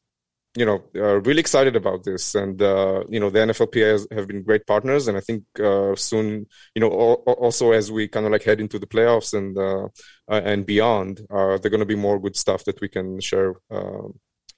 [0.55, 2.35] you know, uh, really excited about this.
[2.35, 5.07] And, uh, you know, the NFLPA has, have been great partners.
[5.07, 8.77] And I think uh, soon, you know, also as we kind of like head into
[8.77, 9.85] the playoffs and uh,
[10.31, 13.53] uh, and beyond, uh, there going to be more good stuff that we can share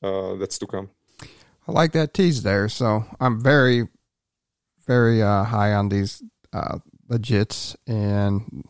[0.01, 0.89] that's to come.
[1.67, 2.69] I like that tease there.
[2.69, 3.87] So I'm very,
[4.85, 6.21] very high on these
[7.09, 7.75] legits.
[7.87, 8.65] And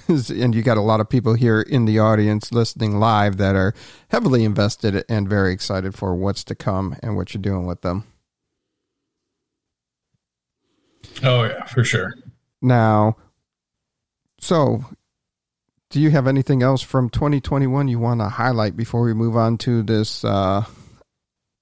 [0.08, 3.74] and you got a lot of people here in the audience listening live that are
[4.08, 8.04] heavily invested and very excited for what's to come and what you're doing with them.
[11.22, 12.14] Oh yeah, for sure.
[12.60, 13.16] Now,
[14.40, 14.84] so
[15.90, 19.56] do you have anything else from 2021 you want to highlight before we move on
[19.58, 20.64] to this uh,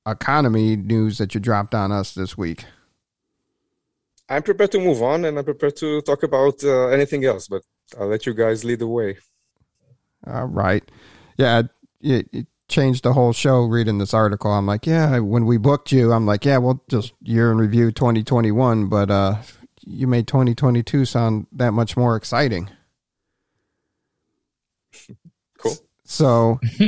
[0.06, 2.64] economy news that you dropped on us this week?
[4.28, 7.62] I'm prepared to move on and I'm prepared to talk about uh, anything else, but
[7.98, 9.18] I'll let you guys lead the way.
[10.26, 10.82] All right.
[11.36, 11.62] Yeah,
[12.00, 14.50] it, it, changed the whole show reading this article.
[14.50, 17.92] I'm like, yeah, when we booked you, I'm like, yeah, we'll just year in review
[17.92, 19.42] 2021, but uh,
[19.84, 22.70] you made 2022 sound that much more exciting.
[25.58, 25.76] Cool.
[26.04, 26.58] So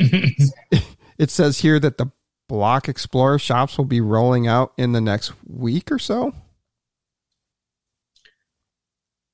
[1.19, 2.11] it says here that the
[2.49, 6.35] Block Explorer shops will be rolling out in the next week or so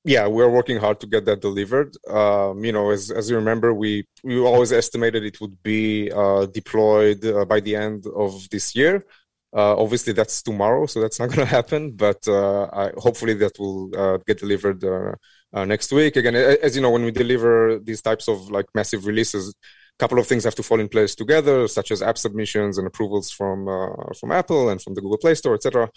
[0.03, 1.95] yeah, we're working hard to get that delivered.
[2.07, 6.47] Um, you know, as, as you remember, we we always estimated it would be uh,
[6.47, 9.05] deployed uh, by the end of this year.
[9.53, 11.91] Uh, obviously, that's tomorrow, so that's not going to happen.
[11.91, 16.15] But uh, I, hopefully, that will uh, get delivered uh, next week.
[16.15, 19.53] Again, as you know, when we deliver these types of like massive releases,
[20.01, 23.27] couple of things have to fall in place together, such as app submissions and approvals
[23.37, 25.89] from uh, from Apple and from the Google Play Store, etc.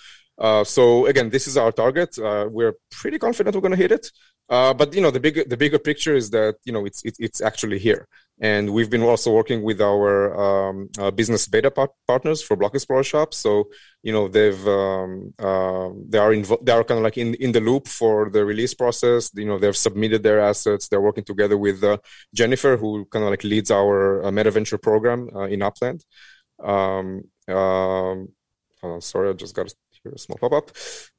[0.46, 2.10] Uh, so again, this is our target.
[2.28, 4.06] Uh, we're pretty confident we're going to hit it.
[4.54, 7.16] Uh, but you know, the bigger the bigger picture is that you know it's it,
[7.26, 8.02] it's actually here,
[8.40, 12.74] and we've been also working with our um, uh, business beta par- partners for Block
[12.74, 13.36] Explorer shops.
[13.38, 13.68] So
[14.02, 17.52] you know they've um, uh, they are invo- they are kind of like in in
[17.52, 19.30] the loop for the release process.
[19.34, 20.88] You know they've submitted their assets.
[20.88, 21.98] They're working together with uh,
[22.34, 26.04] Jennifer, who kind of like leads our uh, Meta Venture program in Upland.
[26.62, 29.72] Um, oh, sorry, I just got
[30.12, 30.70] a small pop-up.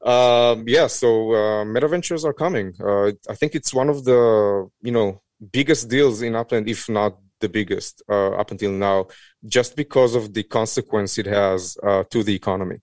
[0.07, 2.73] Um, yeah, so uh, Meta Ventures are coming.
[2.79, 5.21] Uh, I think it's one of the you know
[5.51, 9.07] biggest deals in Upland, if not the biggest uh, up until now,
[9.45, 12.77] just because of the consequence it has uh, to the economy.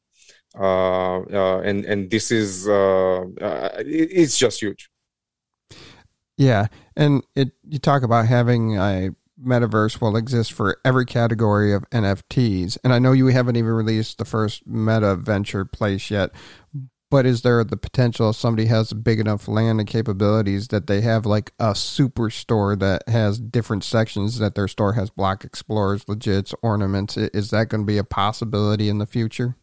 [0.55, 4.91] Uh, uh, and and this is it's just huge.
[6.37, 9.11] Yeah, and it you talk about having a
[9.43, 12.79] metaverse will exist for every category of NFTs.
[12.85, 16.31] And I know you haven't even released the first meta venture place yet,
[17.13, 21.03] but is there the potential if somebody has big enough land and capabilities that they
[21.03, 26.07] have like a super store that has different sections that their store has block explorers,
[26.07, 27.19] legits, ornaments?
[27.19, 29.57] Is that going to be a possibility in the future?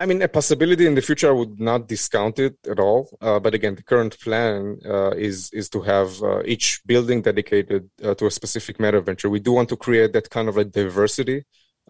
[0.00, 3.10] I mean, a possibility in the future, I would not discount it at all.
[3.20, 7.90] Uh, but again, the current plan uh, is is to have uh, each building dedicated
[8.02, 9.28] uh, to a specific meta venture.
[9.28, 11.44] We do want to create that kind of a diversity.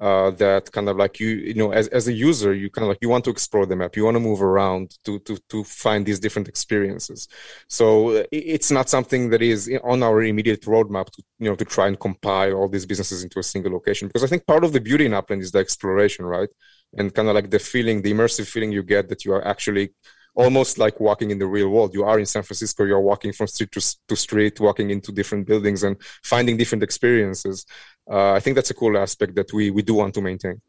[0.09, 2.89] Uh, that kind of like you, you know, as, as a user, you kind of
[2.89, 5.63] like you want to explore the map, you want to move around to to to
[5.65, 7.29] find these different experiences.
[7.69, 7.87] So
[8.33, 11.97] it's not something that is on our immediate roadmap to you know to try and
[12.07, 14.09] compile all these businesses into a single location.
[14.09, 16.51] Because I think part of the beauty in Upland is the exploration, right?
[16.99, 19.93] and kind of like the feeling, the immersive feeling you get that you are actually
[20.35, 21.95] almost like walking in the real world.
[21.95, 25.47] You are in San Francisco, you're walking from street to, to street, walking into different
[25.47, 27.67] buildings and finding different experiences.
[28.11, 30.61] Uh, I think that's a cool aspect that we, we do want to maintain.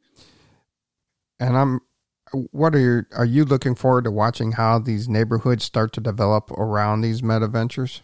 [1.39, 1.79] And I'm,
[2.51, 6.51] what are you, are you looking forward to watching how these neighborhoods start to develop
[6.51, 8.01] around these meta ventures?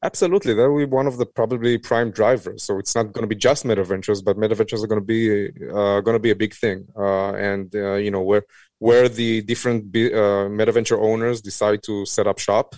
[0.00, 2.62] Absolutely, that will be one of the probably prime drivers.
[2.62, 5.04] So it's not going to be just meta ventures, but meta ventures are going to
[5.04, 6.86] be uh, going to be a big thing.
[6.96, 8.44] Uh, and uh, you know where
[8.78, 12.74] where the different uh, meta venture owners decide to set up shop,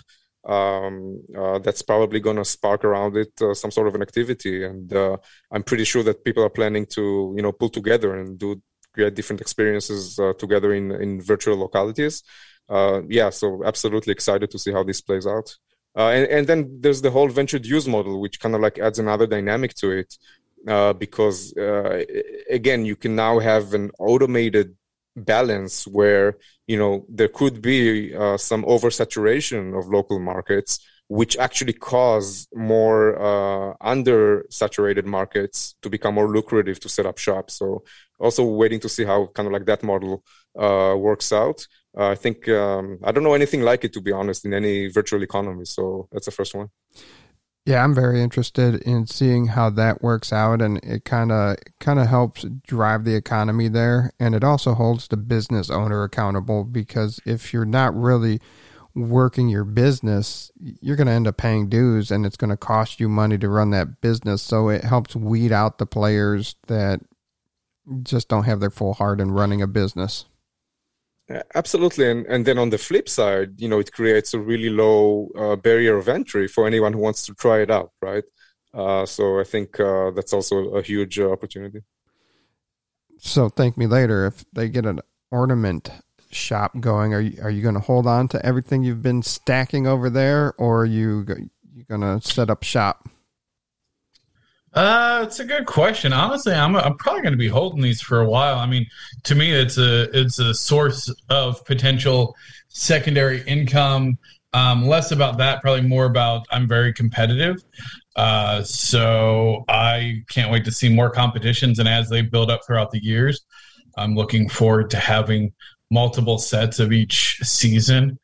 [0.47, 4.63] um, uh, that's probably going to spark around it uh, some sort of an activity.
[4.63, 4.91] And
[5.51, 8.61] I'm pretty sure that people are planning to you know pull together and do
[8.93, 12.23] create different experiences together in in virtual localities.
[13.17, 15.55] yeah, so absolutely excited to see how this plays out.
[15.95, 18.99] Uh, and, and then there's the whole ventured use model, which kind of like adds
[18.99, 20.17] another dynamic to it.
[20.67, 22.03] Uh, because uh,
[22.49, 24.75] again, you can now have an automated
[25.15, 31.73] balance where you know there could be uh, some oversaturation of local markets, which actually
[31.73, 37.51] cause more uh, under-saturated markets to become more lucrative to set up shop.
[37.51, 37.83] So
[38.19, 40.23] also waiting to see how kind of like that model
[40.57, 41.67] uh, works out.
[41.97, 44.87] Uh, I think um, I don't know anything like it to be honest in any
[44.87, 45.65] virtual economy.
[45.65, 46.69] So that's the first one.
[47.63, 51.99] Yeah, I'm very interested in seeing how that works out, and it kind of kind
[51.99, 57.19] of helps drive the economy there, and it also holds the business owner accountable because
[57.23, 58.41] if you're not really
[58.95, 62.99] working your business, you're going to end up paying dues, and it's going to cost
[62.99, 64.41] you money to run that business.
[64.41, 67.01] So it helps weed out the players that
[68.01, 70.25] just don't have their full heart in running a business.
[71.55, 75.29] Absolutely, and and then on the flip side, you know, it creates a really low
[75.37, 78.23] uh, barrier of entry for anyone who wants to try it out, right?
[78.73, 81.81] Uh, so I think uh, that's also a huge uh, opportunity.
[83.17, 85.91] So ThankMeLater if they get an ornament
[86.33, 87.13] shop going.
[87.13, 90.53] Are you are you going to hold on to everything you've been stacking over there,
[90.57, 91.25] or are you
[91.73, 93.09] you going to set up shop?
[94.73, 96.13] Uh, it's a good question.
[96.13, 98.57] Honestly, I'm I'm probably going to be holding these for a while.
[98.57, 98.85] I mean,
[99.23, 102.35] to me, it's a it's a source of potential
[102.69, 104.17] secondary income.
[104.53, 107.57] Um, less about that, probably more about I'm very competitive.
[108.15, 112.91] Uh, so I can't wait to see more competitions, and as they build up throughout
[112.91, 113.41] the years,
[113.97, 115.51] I'm looking forward to having
[115.89, 118.17] multiple sets of each season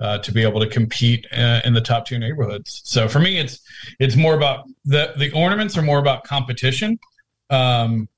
[0.00, 2.82] uh, to be able to compete uh, in the top two neighborhoods.
[2.84, 3.60] So for me, it's
[3.98, 6.98] it's more about the the ornaments are more about competition
[7.50, 8.08] um,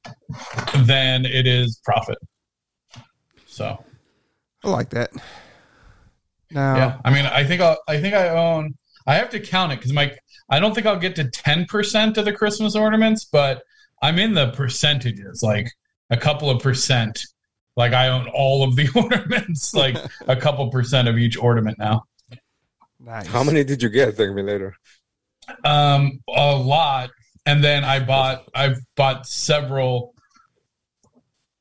[0.84, 2.18] than it is profit.
[3.46, 3.82] So
[4.64, 5.10] I like that.
[6.50, 8.74] Now, yeah, I mean, I think I'll, I think I own.
[9.06, 10.14] I have to count it because my
[10.48, 13.62] I don't think I'll get to ten percent of the Christmas ornaments, but
[14.02, 15.70] I'm in the percentages, like
[16.10, 17.24] a couple of percent
[17.80, 19.96] like I own all of the ornaments, like
[20.28, 22.04] a couple percent of each ornament now.
[23.00, 23.26] Nice.
[23.26, 24.16] How many did you get?
[24.16, 24.76] Thank me later.
[25.64, 27.08] Um, a lot,
[27.46, 30.14] and then I bought I've bought several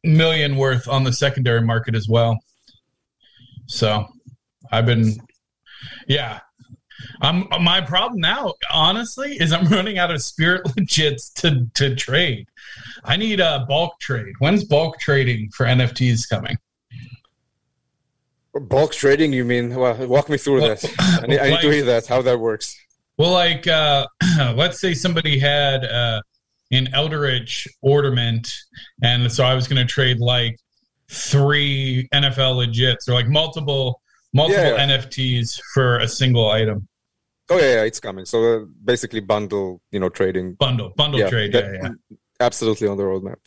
[0.04, 2.38] million worth on the secondary market as well.
[3.68, 4.06] So
[4.72, 5.16] I've been,
[6.08, 6.42] yeah.
[7.22, 12.50] I'm my problem now, honestly, is I'm running out of spirit legits to to trade.
[13.04, 14.34] I need a bulk trade.
[14.40, 16.58] When's bulk trading for NFTs coming?
[18.54, 19.34] Bulk trading?
[19.34, 19.76] You mean?
[19.76, 21.22] Well, walk me through well, that.
[21.24, 22.08] I need, I need to hear that.
[22.08, 22.78] How that works?
[23.18, 24.08] Well, like, uh,
[24.56, 26.22] let's say somebody had uh,
[26.72, 28.52] an Eldritch ornament,
[29.04, 30.58] and so I was going to trade like
[31.10, 34.02] three NFL legits or like multiple
[34.34, 34.98] multiple yeah, yeah.
[34.98, 36.88] NFTs for a single item.
[37.50, 38.26] Oh yeah, yeah it's coming.
[38.26, 40.54] So uh, basically, bundle, you know, trading.
[40.54, 41.52] Bundle, bundle trade.
[41.54, 43.38] That, yeah, yeah absolutely on the roadmap.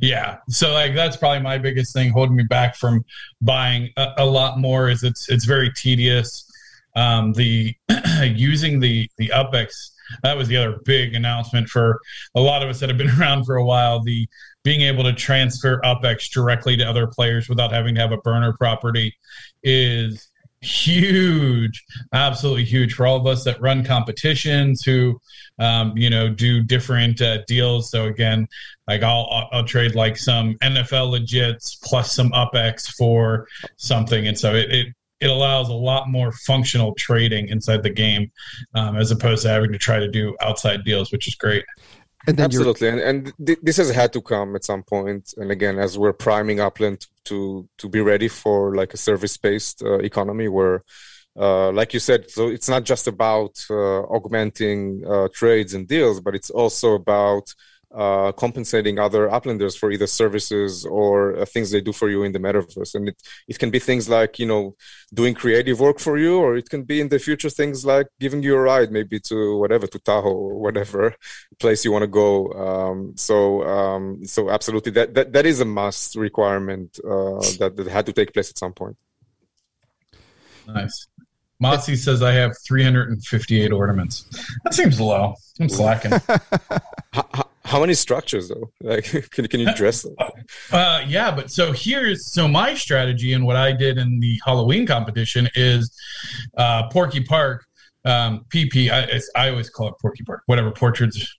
[0.00, 3.04] Yeah, so like that's probably my biggest thing holding me back from
[3.40, 4.88] buying a, a lot more.
[4.88, 6.50] Is it's it's very tedious.
[6.96, 7.74] Um, the
[8.22, 9.90] using the the UpX
[10.22, 12.00] that was the other big announcement for
[12.34, 14.02] a lot of us that have been around for a while.
[14.02, 14.28] The
[14.62, 18.54] being able to transfer UpX directly to other players without having to have a burner
[18.54, 19.14] property
[19.62, 20.28] is
[20.64, 25.20] huge, absolutely huge for all of us that run competitions who,
[25.58, 27.90] um, you know, do different uh, deals.
[27.90, 28.48] So again,
[28.88, 33.46] like I'll, I'll, I'll trade like some NFL legits plus some UpX for
[33.76, 34.86] something, and so it, it
[35.20, 38.30] it allows a lot more functional trading inside the game
[38.74, 41.64] um, as opposed to having to try to do outside deals, which is great.
[42.26, 45.34] And Absolutely, and, and th- this has had to come at some point.
[45.36, 49.82] And again, as we're priming Upland to to be ready for like a service based
[49.82, 50.84] uh, economy, where,
[51.38, 56.20] uh, like you said, so it's not just about uh, augmenting uh, trades and deals,
[56.20, 57.52] but it's also about
[57.96, 62.32] uh, compensating other uplanders for either services or uh, things they do for you in
[62.32, 62.94] the metaverse.
[62.94, 64.74] And it, it can be things like, you know,
[65.12, 68.42] doing creative work for you, or it can be in the future things like giving
[68.42, 71.14] you a ride, maybe to whatever, to Tahoe or whatever
[71.58, 72.52] place you want to go.
[72.52, 77.86] Um, so, um, so absolutely, that, that, that is a must requirement uh, that, that
[77.86, 78.96] had to take place at some point.
[80.66, 81.06] Nice.
[81.60, 84.26] Mossy says I have 358 ornaments.
[84.64, 85.34] That seems low.
[85.60, 86.10] I'm slacking.
[87.12, 88.70] how, how, many structures though?
[88.82, 90.14] Like, can can you dress them?
[90.72, 94.86] Uh, yeah, but so here's so my strategy and what I did in the Halloween
[94.86, 95.94] competition is
[96.56, 97.64] uh, Porky Park.
[98.04, 100.42] Um, PP, I, I always call it Porky Park.
[100.46, 101.36] Whatever portraits.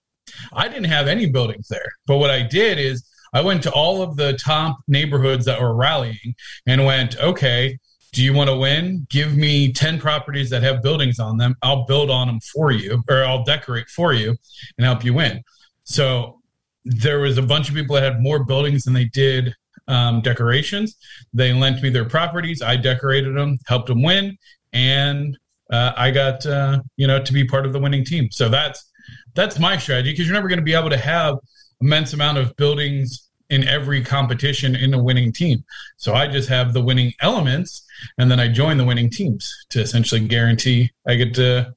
[0.54, 4.02] I didn't have any buildings there, but what I did is I went to all
[4.02, 6.36] of the top neighborhoods that were rallying
[6.66, 7.78] and went, okay,
[8.14, 9.06] do you want to win?
[9.10, 11.54] Give me 10 properties that have buildings on them.
[11.62, 14.38] I'll build on them for you, or I'll decorate for you
[14.78, 15.44] and help you win.
[15.86, 16.42] So
[16.84, 19.56] there was a bunch of people that had more buildings than they did
[19.88, 20.98] um, decorations.
[21.34, 22.62] They lent me their properties.
[22.62, 24.38] I decorated them, helped them win,
[24.74, 25.38] and
[25.72, 28.30] uh, I got uh, you know to be part of the winning team.
[28.32, 28.92] So that's
[29.34, 31.38] that's my strategy because you're never going to be able to have
[31.82, 35.64] immense amount of buildings in every competition in a winning team.
[35.98, 37.86] So I just have the winning elements
[38.18, 41.74] and then I join the winning teams to essentially guarantee I get to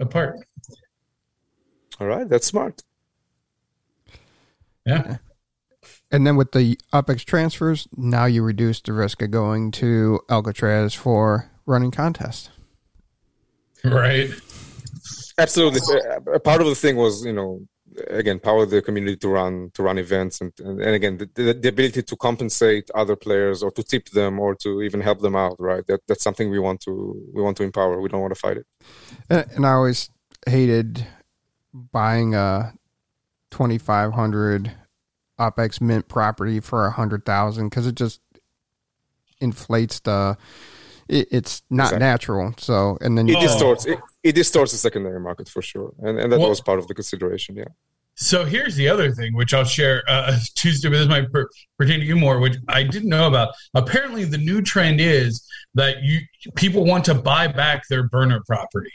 [0.00, 0.36] a part.
[1.98, 2.82] All right, that's smart.
[4.84, 5.18] Yeah.
[6.10, 10.94] And then with the UpX transfers, now you reduce the risk of going to Alcatraz
[10.94, 12.50] for running contests.
[13.84, 14.30] Right.
[15.38, 15.80] Absolutely.
[16.28, 17.66] A uh, part of the thing was, you know,
[18.08, 21.52] again power the community to run to run events and and, and again the, the,
[21.52, 25.36] the, ability to compensate other players or to tip them or to even help them
[25.36, 28.34] out right that that's something we want to we want to empower we don't want
[28.34, 28.66] to fight it
[29.28, 30.10] and, and i always
[30.46, 31.06] hated
[31.72, 32.72] buying a
[33.52, 34.72] 2500
[35.38, 38.20] UPX mint property for a hundred thousand because it just
[39.40, 40.36] inflates the
[41.08, 41.98] it, it's not exactly.
[41.98, 43.92] natural so and then it distorts oh.
[43.92, 46.86] it, it distorts the secondary market for sure and, and that well, was part of
[46.88, 47.64] the consideration yeah
[48.14, 51.48] so here's the other thing, which I'll share uh, Tuesday, but this might per-
[51.78, 53.54] pertain to you more, which I didn't know about.
[53.74, 56.20] Apparently, the new trend is that you
[56.54, 58.92] people want to buy back their burner property.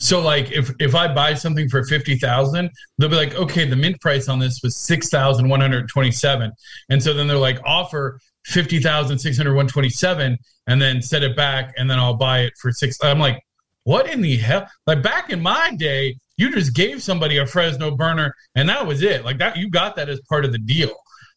[0.00, 3.76] So, like, if if I buy something for fifty thousand, they'll be like, okay, the
[3.76, 6.50] mint price on this was six thousand one hundred twenty-seven,
[6.88, 10.38] and so then they're like, offer fifty thousand six hundred one twenty-seven,
[10.68, 12.96] and then set it back, and then I'll buy it for six.
[13.02, 13.42] I'm like,
[13.84, 14.66] what in the hell?
[14.86, 19.02] Like back in my day, you just gave somebody a Fresno burner and that was
[19.02, 19.24] it.
[19.24, 20.94] Like that, you got that as part of the deal.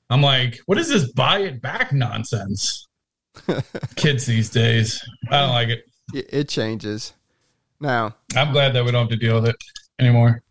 [0.09, 2.87] I'm like, what is this buy it back nonsense?
[3.95, 5.83] Kids these days, I don't like it.
[6.13, 7.13] It changes.
[7.79, 9.55] Now, I'm glad that we don't have to deal with it
[9.99, 10.41] anymore.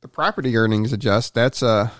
[0.00, 1.34] The property earnings adjust.
[1.34, 1.92] That's a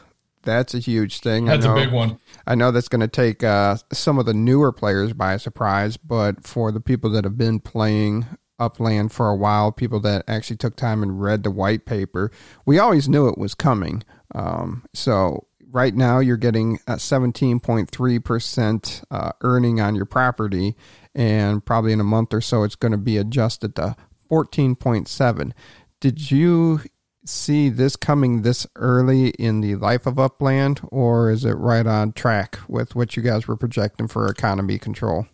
[0.42, 1.44] that's a huge thing.
[1.44, 2.18] That's know, a big one.
[2.46, 6.46] I know that's going to take uh, some of the newer players by surprise, but
[6.46, 8.26] for the people that have been playing
[8.58, 12.30] Upland for a while, people that actually took time and read the white paper.
[12.64, 14.02] We always knew it was coming.
[14.34, 20.76] Um, so right now you're getting a 17.3% uh, earning on your property,
[21.14, 23.96] and probably in a month or so it's going to be adjusted to
[24.30, 25.52] 14.7.
[26.00, 26.80] Did you
[27.24, 32.12] see this coming this early in the life of Upland, or is it right on
[32.12, 35.26] track with what you guys were projecting for economy control?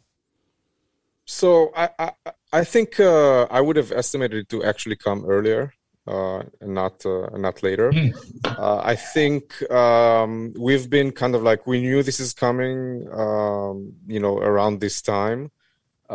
[1.25, 2.13] So I, I,
[2.53, 5.73] I think uh, I would have estimated it to actually come earlier
[6.07, 7.91] uh, and not uh, not later.
[7.91, 8.13] Mm.
[8.59, 14.21] I think um, we've been kind of like we knew this is coming, um, you
[14.21, 15.51] know, around this time.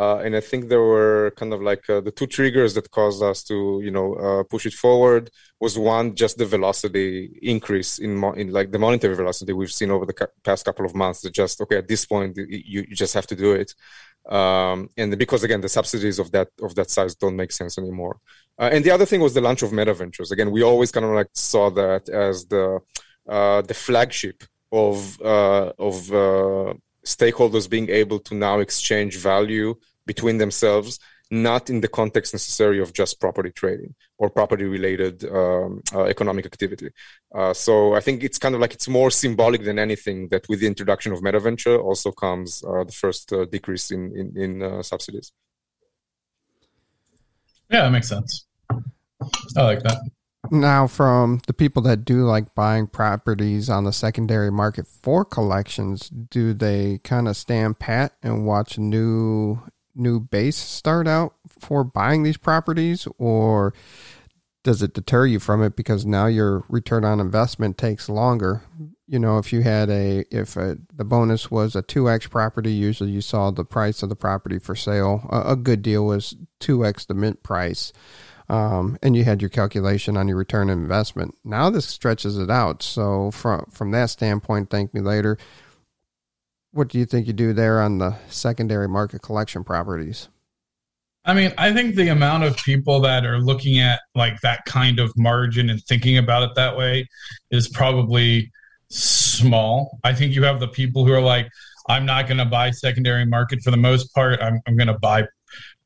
[0.02, 3.22] Uh, and I think there were kind of like uh, the two triggers that caused
[3.32, 5.24] us to, you know, uh, push it forward
[5.60, 9.90] was one, just the velocity increase in, mo- in like the monetary velocity we've seen
[9.96, 11.22] over the ca- past couple of months.
[11.22, 13.70] That just okay at this point you, you just have to do it
[14.28, 18.20] um, and because again the subsidies of that of that size don't make sense anymore.
[18.60, 20.32] Uh, and the other thing was the launch of Meta Ventures.
[20.32, 22.80] Again, we always kind of like saw that as the
[23.30, 26.74] uh, the flagship of uh, of uh,
[27.16, 31.00] stakeholders being able to now exchange value between themselves
[31.30, 36.46] not in the context necessarily of just property trading or property related um, uh, economic
[36.46, 36.90] activity.
[37.36, 40.62] Uh, so I think it's kind of like it's more symbolic than anything that with
[40.62, 44.82] the introduction of MetaVenture also comes uh, the first uh, decrease in, in, in uh,
[44.82, 45.34] subsidies.
[47.70, 48.46] Yeah, that makes sense.
[49.58, 49.98] I like that.
[50.52, 56.10] Now, from the people that do like buying properties on the secondary market for collections,
[56.10, 59.62] do they kind of stand pat and watch new
[59.96, 63.08] new base start out for buying these properties?
[63.18, 63.74] Or
[64.64, 68.64] does it deter you from it because now your return on investment takes longer?
[69.08, 73.12] You know if you had a if a, the bonus was a 2x property usually
[73.12, 75.28] you saw the price of the property for sale.
[75.32, 77.94] A, a good deal was 2x the mint price
[78.50, 82.50] um, and you had your calculation on your return on investment now this stretches it
[82.50, 85.38] out so from from that standpoint thank me later
[86.78, 90.30] what do you think you do there on the secondary market collection properties?
[91.26, 95.00] I mean, I think the amount of people that are looking at like that kind
[95.00, 97.08] of margin and thinking about it that way
[97.50, 98.52] is probably
[98.90, 99.98] small.
[100.04, 101.50] I think you have the people who are like,
[101.90, 104.40] I'm not going to buy secondary market for the most part.
[104.42, 105.24] I'm, I'm going to buy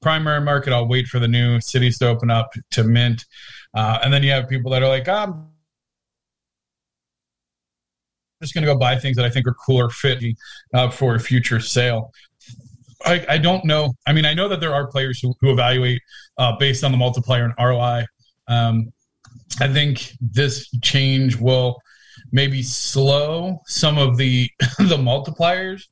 [0.02, 0.74] primary market.
[0.74, 3.26] I'll wait for the new cities to open up to mint.
[3.74, 5.48] Uh, and then you have people that are like, I'm
[8.42, 10.24] just going to go buy things that I think are cooler fit
[10.74, 12.12] uh, for a future sale.
[13.06, 13.94] I, I, don't know.
[14.06, 16.02] I mean, I know that there are players who, who evaluate
[16.38, 18.06] uh, based on the multiplier and ROI.
[18.48, 18.92] Um,
[19.60, 21.82] I think this change will
[22.32, 25.84] maybe slow some of the the multipliers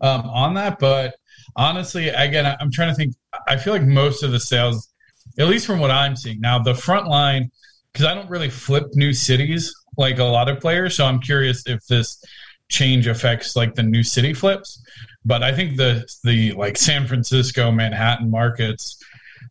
[0.00, 0.78] um, on that.
[0.78, 1.14] But
[1.56, 3.14] honestly, again, I'm trying to think.
[3.46, 4.92] I feel like most of the sales,
[5.38, 7.50] at least from what I'm seeing now, the front line
[7.92, 10.96] because I don't really flip new cities like a lot of players.
[10.96, 12.22] So I'm curious if this
[12.68, 14.82] change affects like the new city flips.
[15.24, 19.02] But I think the the like San Francisco, Manhattan markets,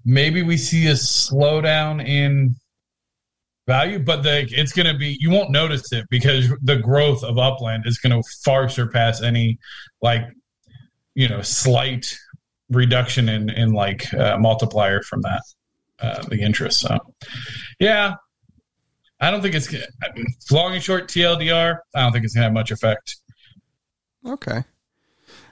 [0.05, 2.55] maybe we see a slowdown in
[3.67, 7.37] value, but the, it's going to be you won't notice it because the growth of
[7.37, 9.59] Upland is going to far surpass any
[10.01, 10.23] like
[11.15, 12.17] you know slight
[12.69, 15.41] reduction in in like uh, multiplier from that
[15.99, 16.81] uh, the interest.
[16.81, 16.97] So
[17.79, 18.15] yeah,
[19.19, 21.77] I don't think it's long and short TLDR.
[21.95, 23.17] I don't think it's gonna have much effect.
[24.25, 24.63] Okay.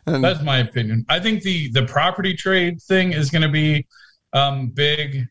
[0.06, 1.06] And That's my opinion.
[1.10, 3.86] I think the the property trade thing is going to be
[4.32, 5.26] um, big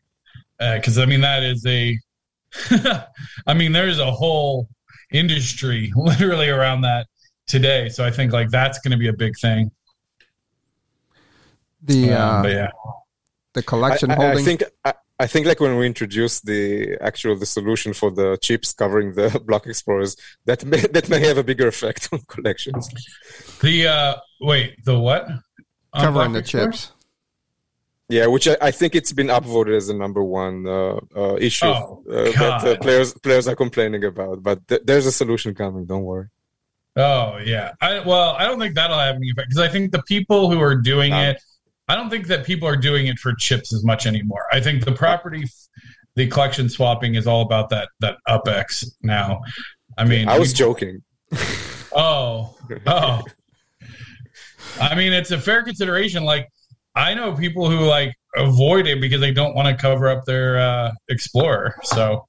[0.59, 1.99] because I mean that is a.
[3.47, 4.69] I mean, there's a whole
[5.11, 7.07] industry literally around that
[7.47, 7.89] today.
[7.89, 9.71] So I think like that's going to be a big thing.
[11.87, 12.69] The Um, uh, but yeah,
[13.53, 14.39] the collection I, I- holding.
[14.39, 18.37] I think I, I think like when we introduced the actual the solution for the
[18.45, 20.15] chips covering the block explorers,
[20.45, 22.83] that may that may have a bigger effect on collections.
[23.61, 25.23] the uh, wait, the what?
[25.93, 26.71] On covering the Block Explorer?
[26.71, 26.91] chips.
[28.09, 31.65] Yeah, which I, I think it's been upvoted as the number one uh, uh, issue
[31.65, 34.43] Oh, uh, that uh, players players are complaining about.
[34.43, 35.85] But th- there's a solution coming.
[35.85, 36.27] Don't worry.
[36.95, 37.73] Oh yeah.
[37.81, 40.59] I, well, I don't think that'll have any effect because I think the people who
[40.61, 41.21] are doing No.
[41.31, 41.41] it,
[41.87, 44.45] I don't think that people are doing it for chips as much anymore.
[44.51, 45.45] I think the property,
[46.15, 49.41] the collection swapping is all about that that UpX now.
[49.97, 51.03] I mean, I was we- joking.
[51.99, 53.23] Oh, oh.
[54.79, 56.23] I mean, it's a fair consideration.
[56.23, 56.47] Like,
[56.93, 60.59] I know people who like avoid it because they don't want to cover up their
[60.59, 61.75] uh, Explorer.
[61.83, 62.27] So,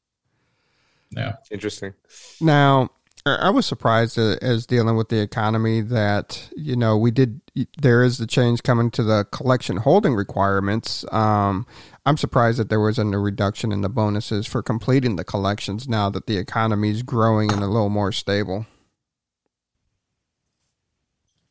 [1.11, 1.35] yeah.
[1.51, 1.93] Interesting.
[2.41, 2.89] Now,
[3.37, 7.41] I I was surprised uh, as dealing with the economy that you know we did.
[7.81, 11.05] There is the change coming to the collection holding requirements.
[11.13, 11.67] Um,
[12.07, 16.09] I'm surprised that there wasn't a reduction in the bonuses for completing the collections now
[16.11, 18.67] that the economy is growing and a little more stable.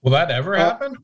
[0.01, 0.97] Will that ever Uh, happen?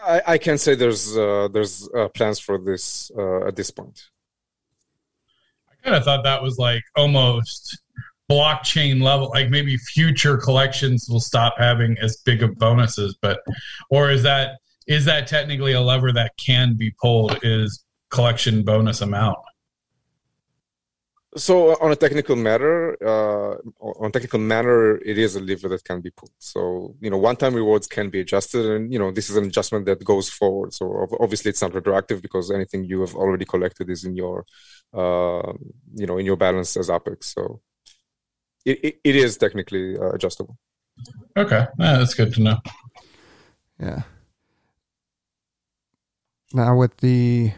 [0.00, 4.04] I, I can't say there's uh, there's uh, plans for this uh, at this point.
[5.70, 7.78] I kind of thought that was like almost
[8.30, 9.30] blockchain level.
[9.30, 13.40] Like maybe future collections will stop having as big of bonuses, but
[13.90, 17.38] or is that is that technically a lever that can be pulled?
[17.42, 19.38] Is collection bonus amount?
[21.36, 25.84] So uh, on a technical matter, uh, on technical matter, it is a lever that
[25.84, 26.32] can be pulled.
[26.38, 29.84] So you know, one-time rewards can be adjusted, and you know, this is an adjustment
[29.86, 30.72] that goes forward.
[30.72, 34.46] So obviously, it's not retroactive because anything you have already collected is in your,
[34.94, 35.52] uh,
[35.94, 37.24] you know, in your balance as UPX.
[37.24, 37.60] So
[38.68, 40.58] it, it, it is technically uh, adjustable.
[41.36, 42.58] Okay, yeah, that's good to know.
[43.80, 44.02] Yeah.
[46.52, 47.52] Now with the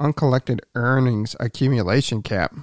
[0.00, 2.54] uncollected earnings accumulation cap,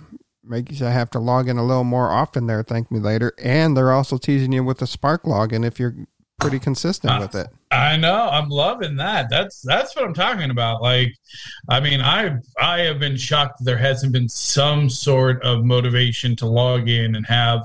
[0.44, 2.64] makes you have to log in a little more often there.
[2.64, 5.96] Thank me later, and they're also teasing you with the Spark login if you're
[6.40, 7.48] pretty consistent with it.
[7.72, 8.28] I know.
[8.30, 9.30] I'm loving that.
[9.30, 10.82] That's that's what I'm talking about.
[10.82, 11.14] Like,
[11.70, 16.36] I mean, I I have been shocked that there hasn't been some sort of motivation
[16.38, 17.62] to log in and have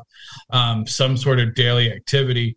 [0.50, 2.56] um, some sort of daily activity.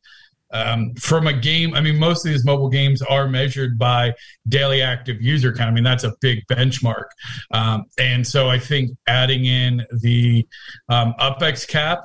[0.52, 4.14] Um, from a game, I mean, most of these mobile games are measured by
[4.48, 5.72] daily active user count.
[5.72, 7.06] I mean, that's a big benchmark.
[7.50, 10.48] Um, and so I think adding in the
[10.90, 12.04] um, UpX cap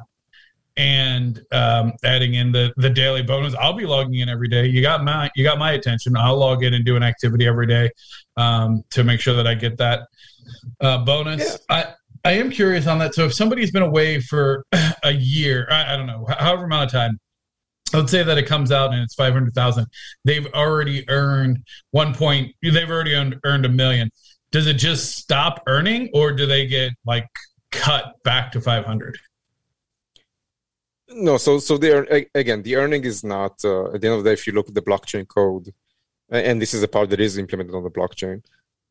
[0.79, 3.55] and um, adding in the the daily bonus.
[3.57, 4.67] I'll be logging in every day.
[4.67, 6.17] You got my you got my attention.
[6.17, 7.91] I'll log in and do an activity every day
[8.37, 10.07] um, to make sure that I get that
[10.81, 11.59] uh, bonus.
[11.69, 13.15] I I am curious on that.
[13.15, 14.65] So if somebody's been away for
[15.03, 17.19] a year, I, I don't know, however amount of time.
[17.93, 19.87] Let's say that it comes out and it's five hundred thousand.
[20.25, 21.59] They've already earned
[21.91, 22.55] one point.
[22.63, 24.11] They've already earned, earned a million.
[24.53, 27.27] Does it just stop earning, or do they get like
[27.73, 29.17] cut back to five hundred?
[31.11, 34.31] No, so so the again, the earning is not uh, at the end of the
[34.31, 34.35] day.
[34.35, 35.73] If you look at the blockchain code,
[36.31, 38.43] and this is a part that is implemented on the blockchain.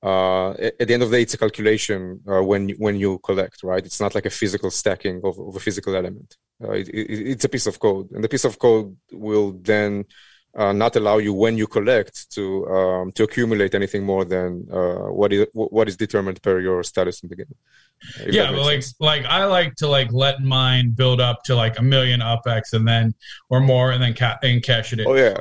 [0.04, 3.64] Uh, at the end of the day, it's a calculation uh, when when you collect,
[3.64, 3.86] right?
[3.86, 6.38] It's not like a physical stacking of, of a physical element.
[6.64, 10.06] Uh, it, it, it's a piece of code, and the piece of code will then
[10.58, 15.08] uh, not allow you when you collect to um, to accumulate anything more than uh,
[15.20, 17.56] what is what is determined per your status in the game.
[18.28, 18.96] Yeah but like sense.
[19.00, 22.88] like i like to like let mine build up to like a million UPX and
[22.88, 23.14] then
[23.50, 25.38] or more and then ca- and cash it in oh yeah,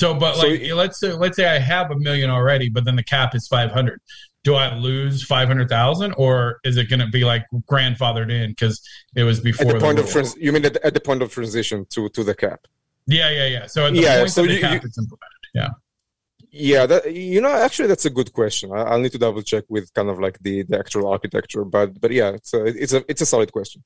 [0.00, 2.84] so but So like y- let's say let's say i have a million already but
[2.84, 4.00] then the cap is 500
[4.44, 8.80] do i lose 500000 or is it going to be like grandfathered in because
[9.16, 11.20] it was before at the point of trans- you mean at the, at the point
[11.22, 12.60] of transition to to the cap.
[13.08, 14.80] Yeah yeah yeah so at the Yeah, point so you- you-
[15.54, 15.70] yeah
[16.50, 17.02] Yeah, that,
[17.34, 18.66] you know, actually, that's a good question.
[18.72, 21.88] I, I'll need to double check with kind of like the, the actual architecture, but
[22.02, 23.80] but yeah, it's a it's a it's a solid question.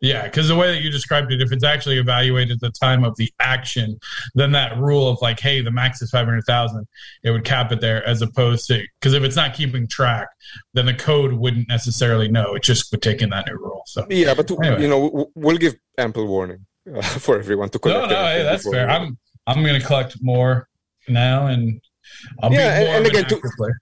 [0.00, 3.02] Yeah, because the way that you described it, if it's actually evaluated at the time
[3.08, 3.98] of the action,
[4.40, 6.86] then that rule of like, hey, the max is five hundred thousand,
[7.26, 10.28] it would cap it there, as opposed to because if it's not keeping track,
[10.74, 12.54] then the code wouldn't necessarily know.
[12.56, 13.82] It just would take in that new rule.
[13.86, 14.82] So Yeah, but Anyway.
[14.82, 15.74] you know, we'll give
[16.06, 16.62] ample warning
[16.94, 18.10] uh, for everyone to collect.
[18.10, 18.88] no, no, hey, that's fair.
[18.88, 20.68] I'm I'm going to collect more
[21.08, 21.80] now, and
[22.42, 23.78] I'll Yeah, be and- and an again, to- player.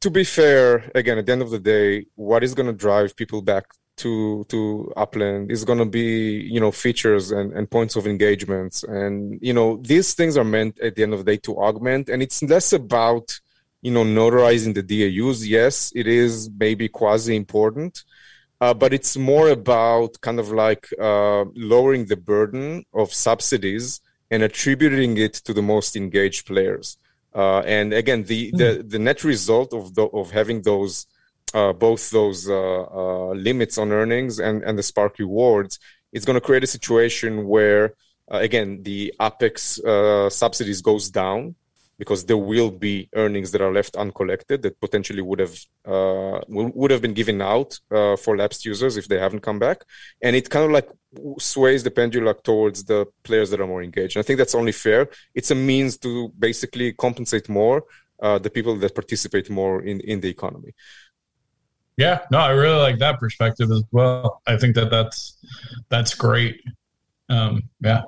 [0.00, 3.16] to be fair, again, at the end of the day, what is going to drive
[3.16, 3.64] people back
[3.98, 6.08] to to Upland is going to be
[6.54, 10.78] you know features and, and points of engagements, and you know these things are meant
[10.80, 13.40] at the end of the day to augment, and it's less about
[13.80, 15.46] you know notarizing the DAUs.
[15.48, 18.02] Yes, it is maybe quasi important,
[18.60, 24.00] uh, but it's more about kind of like uh, lowering the burden of subsidies
[24.30, 26.98] and attributing it to the most engaged players.
[27.34, 28.58] Uh, and again, the, mm.
[28.58, 31.06] the, the net result of the, of having those
[31.54, 35.78] uh, both those uh, uh, limits on earnings and, and the Spark rewards,
[36.12, 37.94] it's going to create a situation where
[38.28, 41.54] again the UPX subsidies goes down
[41.98, 46.90] because there will be earnings that are left uncollected that potentially would have uh, would
[46.90, 49.84] have been given out uh, for lapsed users if they haven't come back,
[50.22, 50.88] and it kind of like
[51.38, 54.16] sways the pendulum towards the players that are more engaged.
[54.16, 55.08] And I think that's only fair.
[55.34, 57.84] It's a means to basically compensate more
[58.20, 60.74] uh, the people that participate more in in the economy.
[61.96, 64.42] Yeah, no, I really like that perspective as well.
[64.46, 65.38] I think that that's
[65.88, 66.60] that's great.
[67.28, 68.02] Um, yeah,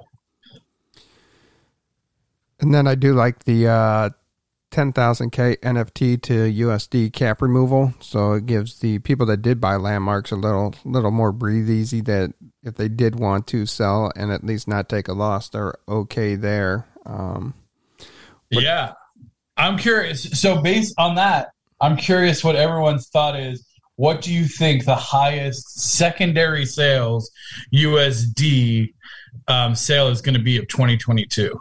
[2.60, 4.10] and then I do like the uh,
[4.70, 7.94] 10,000K NFT to USD cap removal.
[8.00, 12.00] So it gives the people that did buy landmarks a little little more breathe easy
[12.02, 15.74] that if they did want to sell and at least not take a loss, they're
[15.88, 16.86] okay there.
[17.06, 17.54] Um,
[18.50, 18.92] but- yeah.
[19.56, 20.40] I'm curious.
[20.40, 21.48] So based on that,
[21.80, 23.66] I'm curious what everyone's thought is.
[23.96, 27.28] What do you think the highest secondary sales
[27.74, 28.94] USD
[29.48, 31.60] um, sale is going to be of 2022?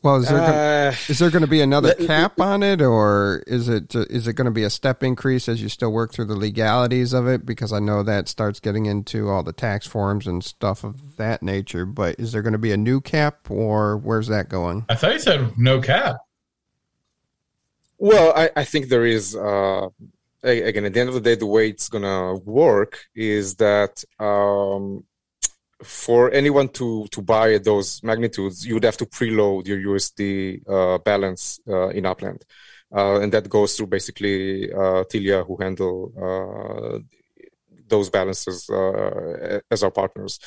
[0.00, 3.42] Well, is there uh, gonna, is there going to be another cap on it, or
[3.48, 6.26] is it is it going to be a step increase as you still work through
[6.26, 7.44] the legalities of it?
[7.44, 11.42] Because I know that starts getting into all the tax forms and stuff of that
[11.42, 11.84] nature.
[11.84, 14.84] But is there going to be a new cap, or where's that going?
[14.88, 16.18] I thought you said no cap.
[17.98, 19.34] Well, I, I think there is.
[19.34, 19.88] Uh,
[20.44, 24.04] again, at the end of the day, the way it's going to work is that
[24.20, 25.02] um,
[25.82, 30.62] for anyone to to buy at those magnitudes, you would have to preload your USD
[30.68, 32.44] uh, balance uh, in Upland,
[32.94, 36.98] uh, and that goes through basically uh, Tilia, who handle uh,
[37.88, 40.40] those balances uh, as our partners.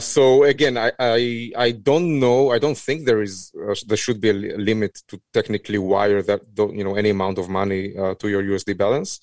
[0.00, 2.50] so again, I, I, I don't know.
[2.50, 3.52] I don't think there is
[3.86, 7.92] there should be a limit to technically wire that you know any amount of money
[7.92, 9.20] to your USD balance.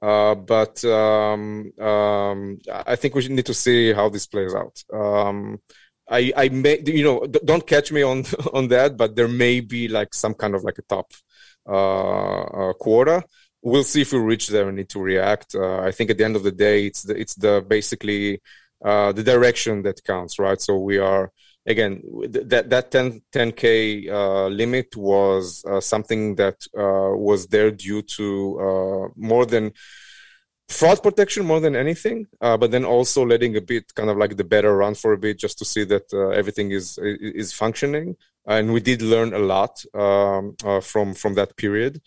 [0.00, 4.82] Uh, but um, um, I think we need to see how this plays out.
[4.92, 5.60] Um,
[6.08, 9.88] I, I may, you know, don't catch me on on that, but there may be
[9.88, 11.12] like some kind of like a top
[11.68, 13.20] uh, uh.
[13.62, 15.56] We'll see if we reach there and need to react.
[15.56, 18.40] Uh, I think at the end of the day, it's the it's the basically
[18.84, 20.60] uh, the direction that counts, right?
[20.60, 21.32] So we are
[21.66, 28.02] again that that 10 10k uh, limit was uh, something that uh, was there due
[28.02, 29.72] to uh, more than
[30.68, 34.36] fraud protection more than anything uh, but then also letting a bit kind of like
[34.36, 38.16] the better run for a bit just to see that uh, everything is is functioning.
[38.48, 42.00] And we did learn a lot um, from from that period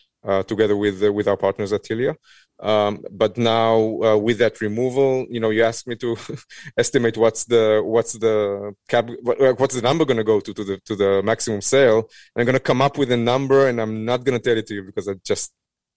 [0.48, 2.16] together with with our partners at Tilia
[2.62, 6.18] um, but now uh, with that removal, you know, you asked me to
[6.78, 10.78] estimate what's the what's the cap, what's the number going to go to to the
[10.86, 12.00] to the maximum sale.
[12.36, 14.58] And I'm going to come up with a number, and I'm not going to tell
[14.58, 15.54] it to you because I just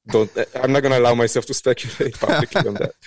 [0.07, 0.31] don't.
[0.55, 2.93] I'm not going to allow myself to speculate publicly on that.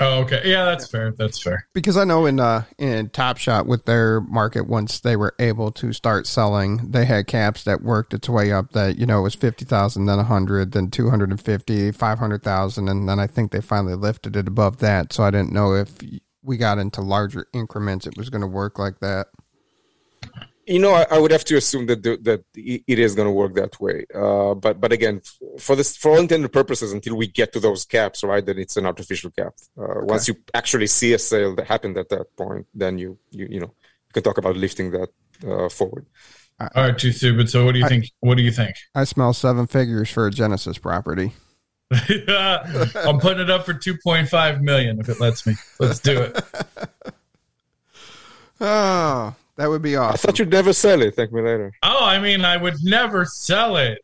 [0.00, 0.42] Oh, okay.
[0.44, 1.12] Yeah, that's fair.
[1.12, 1.66] That's fair.
[1.74, 5.72] Because I know in uh in Top Shot with their market once they were able
[5.72, 9.22] to start selling, they had caps that worked its way up that, you know, it
[9.22, 14.36] was 50,000 then a 100, then 250, 500,000 and then I think they finally lifted
[14.36, 15.12] it above that.
[15.12, 15.98] So I didn't know if
[16.42, 19.26] we got into larger increments it was going to work like that
[20.68, 23.32] you know, I, I, would have to assume that the, that it is going to
[23.32, 24.04] work that way.
[24.14, 25.22] Uh, but but again,
[25.58, 28.44] for this, for all intended purposes, until we get to those caps, right?
[28.44, 29.54] Then it's an artificial cap.
[29.76, 30.00] Uh, okay.
[30.04, 33.60] Once you actually see a sale that happened at that point, then you you you
[33.60, 33.72] know
[34.06, 35.08] you can talk about lifting that
[35.46, 36.06] uh, forward.
[36.60, 37.48] All right, too stupid.
[37.48, 38.10] So what do you I, think?
[38.20, 38.76] What do you think?
[38.94, 41.32] I smell seven figures for a Genesis property.
[41.90, 45.54] I'm putting it up for 2.5 million if it lets me.
[45.78, 46.44] Let's do it.
[48.60, 50.14] oh, that would be awesome.
[50.14, 51.16] I thought you'd never sell it.
[51.16, 51.72] Thank me later.
[51.82, 53.98] Oh, I mean, I would never sell it.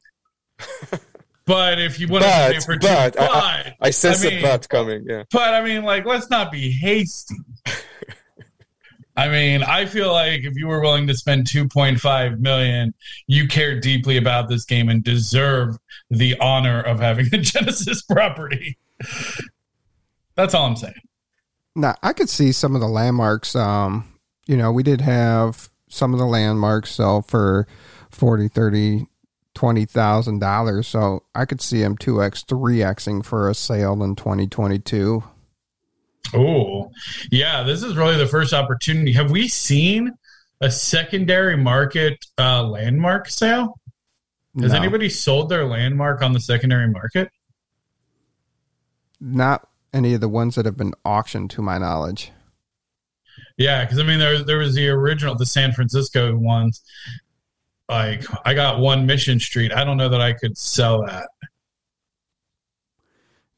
[1.46, 4.38] but if you want to pay for but, two, I, I, I sense I mean,
[4.40, 5.04] a but coming.
[5.08, 5.22] Yeah.
[5.30, 7.36] But I mean, like, let's not be hasty.
[9.16, 12.92] I mean, I feel like if you were willing to spend 2.5 million,
[13.28, 15.78] you care deeply about this game and deserve
[16.10, 18.76] the honor of having a Genesis property.
[20.34, 20.94] That's all I'm saying.
[21.76, 24.13] Now, I could see some of the landmarks um,
[24.46, 27.66] you know, we did have some of the landmarks sell for
[28.10, 29.06] 40, 30
[29.54, 30.88] twenty thousand dollars.
[30.88, 34.80] So I could see them two x, three xing for a sale in twenty twenty
[34.80, 35.22] two.
[36.34, 36.90] Oh,
[37.30, 37.62] yeah.
[37.62, 39.12] This is really the first opportunity.
[39.12, 40.10] Have we seen
[40.60, 43.78] a secondary market uh, landmark sale?
[44.60, 44.78] Has No.
[44.78, 47.30] anybody sold their landmark on the secondary market?
[49.20, 52.32] Not any of the ones that have been auctioned, to my knowledge.
[53.56, 56.82] Yeah, because I mean, there there was the original, the San Francisco ones.
[57.88, 59.72] Like, I got one Mission Street.
[59.72, 61.28] I don't know that I could sell that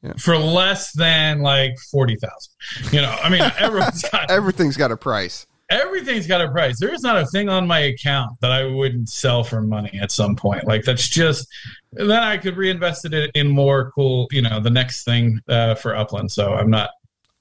[0.03, 0.13] Yeah.
[0.19, 2.93] for less than like forty thousand.
[2.93, 5.47] You know, I mean, everyone's got Everything's got a price.
[5.71, 6.79] everything's got a price.
[6.79, 10.11] There is not a thing on my account that I wouldn't sell for money at
[10.11, 10.67] some point.
[10.67, 11.47] Like that's just
[11.93, 15.95] then I could reinvest it in more cool, you know, the next thing uh, for
[15.95, 16.31] Upland.
[16.31, 16.91] So I'm not.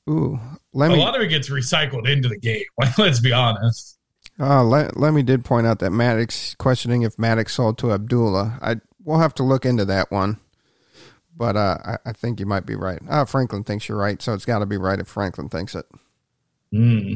[0.09, 0.39] Ooh,
[0.73, 2.63] let a lot of it gets recycled into the game.
[2.79, 3.99] Like, let's be honest.
[4.39, 8.59] Uh, let, let me did point out that Maddox questioning if Maddox sold to Abdullah.
[8.61, 10.39] I we'll have to look into that one,
[11.37, 13.01] but uh, I, I think you might be right.
[13.09, 15.87] Uh, Franklin thinks you're right, so it's got to be right if Franklin thinks it.
[16.73, 17.15] Hmm.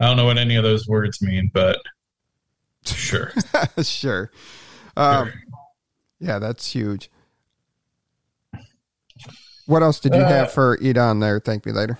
[0.00, 1.78] I don't know what any of those words mean, but
[2.84, 3.32] sure.
[3.82, 4.30] sure.
[4.96, 5.34] Um, Sure.
[6.20, 7.10] yeah, that's huge.
[9.66, 11.40] What else did you Uh, have for Idan there?
[11.40, 11.98] Thank me later.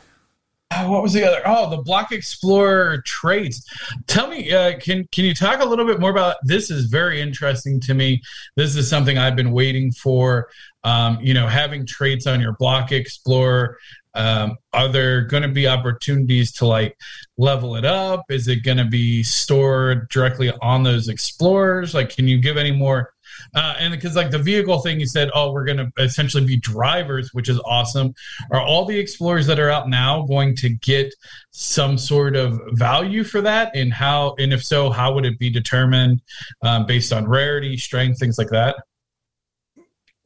[0.72, 1.40] Uh, what was the other?
[1.46, 3.64] Oh, the Block Explorer traits.
[4.08, 6.70] Tell me, uh, can can you talk a little bit more about this?
[6.70, 8.20] Is very interesting to me.
[8.56, 10.48] This is something I've been waiting for.
[10.82, 13.78] Um, you know, having traits on your Block Explorer.
[14.14, 16.96] Um, are there going to be opportunities to like
[17.36, 18.22] level it up?
[18.30, 21.94] Is it going to be stored directly on those explorers?
[21.94, 23.12] Like, can you give any more?
[23.54, 26.56] Uh, and because like the vehicle thing, you said, oh, we're going to essentially be
[26.56, 28.14] drivers, which is awesome.
[28.50, 31.14] Are all the explorers that are out now going to get
[31.50, 33.74] some sort of value for that?
[33.74, 36.22] And how, and if so, how would it be determined
[36.62, 38.76] um, based on rarity, strength, things like that?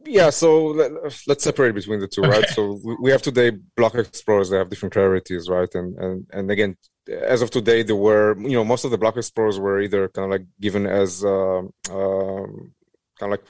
[0.07, 0.93] Yeah, so let,
[1.27, 2.49] let's separate between the two, right?
[2.49, 5.69] So we- we have today block explorers that have different rarities, right?
[5.75, 6.77] And and and again,
[7.09, 10.25] as of today, there were you know most of the block explorers were either kind
[10.25, 12.73] of like given as um, um,
[13.21, 13.47] kind of like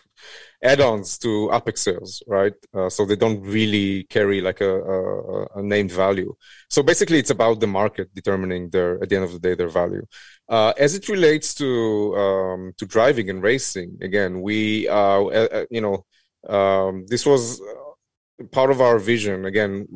[0.62, 2.52] add-ons to UPX sales, right?
[2.74, 6.34] Uh, so they don't really carry like a, a, a named value.
[6.68, 9.68] So basically, it's about the market determining their at the end of the day their
[9.68, 10.04] value.
[10.48, 11.68] Uh, as it relates to
[12.16, 16.04] um, to driving and racing, again, we uh, uh, uh, you know
[16.48, 19.46] um, this was uh, part of our vision.
[19.46, 19.86] Again,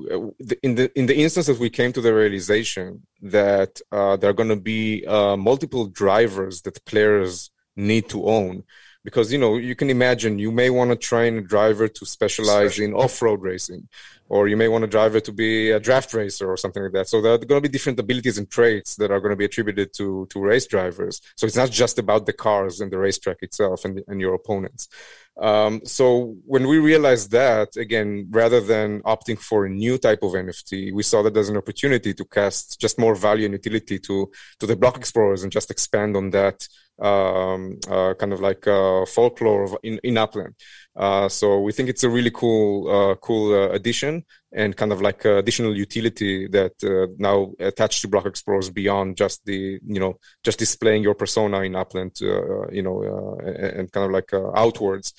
[0.62, 4.54] in the in the instance that we came to the realization that there are going
[4.56, 5.04] to be
[5.50, 8.62] multiple drivers that players need to own,
[9.04, 12.78] because you know you can imagine you may want to train a driver to specialize
[12.78, 13.86] in off-road racing
[14.28, 17.08] or you may want a driver to be a draft racer or something like that.
[17.08, 19.44] So there are going to be different abilities and traits that are going to be
[19.44, 21.20] attributed to to race drivers.
[21.36, 24.88] So it's not just about the cars and the racetrack itself and, and your opponents
[25.40, 30.32] um, so when we realized that again rather than opting for a new type of
[30.32, 34.30] nft we saw that there's an opportunity to cast just more value and utility to
[34.58, 36.66] to the block explorers and just expand on that
[37.00, 40.54] um, uh, kind of like uh, folklore in, in upland
[40.96, 45.02] uh, so we think it's a really cool, uh, cool uh, addition and kind of
[45.02, 50.00] like uh, additional utility that uh, now attached to Block Explorers beyond just the, you
[50.00, 53.02] know, just displaying your persona in Upland, uh, you know,
[53.44, 55.12] and, kind of like outwards.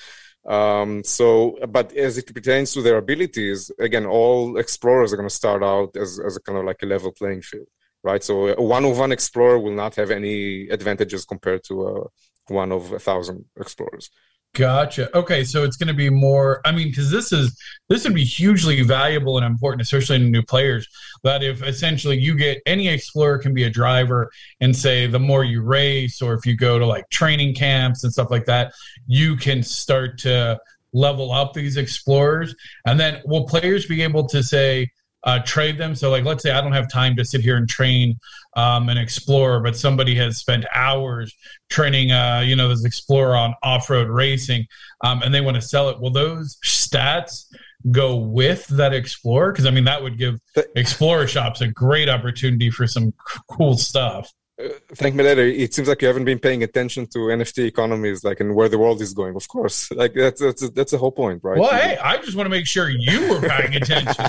[0.46, 5.36] Um, so, but as it pertains to their abilities, again, all explorers are going to
[5.36, 7.68] start out as, as a kind of like a level playing field,
[8.04, 8.24] right?
[8.24, 12.72] So a one of one explorer will not have any advantages compared to a one
[12.72, 14.10] of a thousand explorers.
[14.56, 15.16] Gotcha.
[15.16, 16.62] Okay, so it's going to be more.
[16.64, 20.44] I mean, because this is this would be hugely valuable and important, especially in new
[20.44, 20.88] players.
[21.24, 24.32] That if essentially you get any explorer can be a driver,
[24.62, 28.14] and say the more you race, or if you go to like training camps and
[28.14, 28.74] stuff like that,
[29.08, 30.58] you can start to
[30.94, 32.56] level up these explorers.
[32.86, 34.90] And then will players be able to say
[35.26, 35.96] uh, trade them?
[35.96, 38.18] So like, let's say I don't have time to sit here and train
[38.56, 41.34] um, an explorer, but somebody has spent hours
[41.70, 44.66] training, uh, you know, this explorer on off-road racing,
[45.04, 46.00] um, and they want to sell it.
[46.00, 47.46] Will those stats
[47.92, 49.52] go with that explorer?
[49.52, 50.40] Because I mean, that would give
[50.76, 54.32] explorer shops a great opportunity for some c- cool stuff.
[54.58, 55.42] Uh, thank me later.
[55.44, 58.78] It seems like you haven't been paying attention to NFT economies, like and where the
[58.78, 59.36] world is going.
[59.36, 61.60] Of course, like that's that's that's the whole point, right?
[61.60, 64.26] Well, hey, I just want to make sure you were paying attention.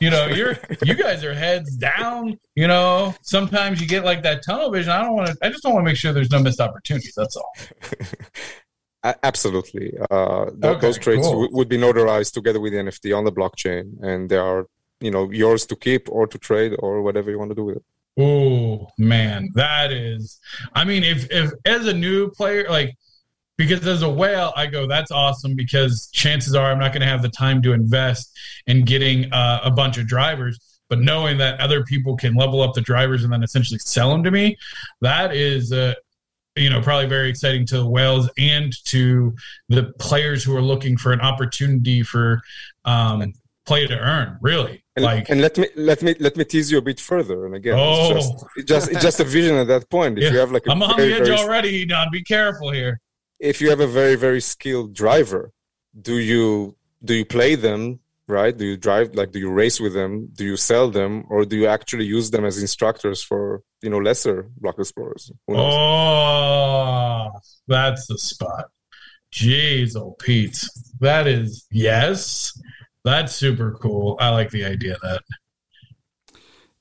[0.00, 2.38] You know, you're you guys are heads down.
[2.54, 4.90] You know, sometimes you get like that tunnel vision.
[4.90, 5.36] I don't want to.
[5.42, 7.12] I just don't want to make sure there's no missed opportunities.
[7.14, 7.52] That's all.
[9.22, 9.92] Absolutely.
[10.10, 11.32] Uh, th- Okay, those trades cool.
[11.42, 14.66] w- would be notarized together with the NFT on the blockchain, and they are,
[15.00, 17.76] you know, yours to keep or to trade or whatever you want to do with
[17.78, 17.84] it.
[18.18, 20.38] Oh man, that is.
[20.74, 22.94] I mean, if if as a new player, like
[23.56, 27.06] because as a whale, I go, that's awesome because chances are I'm not going to
[27.06, 28.36] have the time to invest
[28.66, 30.58] in getting uh, a bunch of drivers.
[30.88, 34.22] But knowing that other people can level up the drivers and then essentially sell them
[34.24, 34.58] to me,
[35.00, 35.94] that is, uh,
[36.54, 39.34] you know, probably very exciting to the whales and to
[39.70, 42.42] the players who are looking for an opportunity for
[42.84, 43.32] um,
[43.66, 44.38] play to earn.
[44.40, 47.46] Really, and, like, and let me let me let me tease you a bit further.
[47.46, 48.16] And again, Oh.
[48.16, 50.18] it's just it's just it's just a vision at that point.
[50.18, 50.32] If Yeah.
[50.32, 52.08] you have like a I'm on very, the edge very already, Don.
[52.12, 52.94] Be careful here.
[53.52, 55.42] if you have a very very skilled driver
[56.08, 56.46] do you
[57.08, 57.82] do you play them
[58.38, 61.38] right do you drive like do you race with them do you sell them or
[61.50, 63.42] do you actually use them as instructors for
[63.84, 65.24] you know lesser block explorers?
[65.48, 67.30] Oh,
[67.66, 68.66] that's the spot.
[69.32, 70.58] Jeez, oh Pete,
[71.00, 72.52] that is yes,
[73.04, 74.16] that's super cool.
[74.20, 75.22] I like the idea of that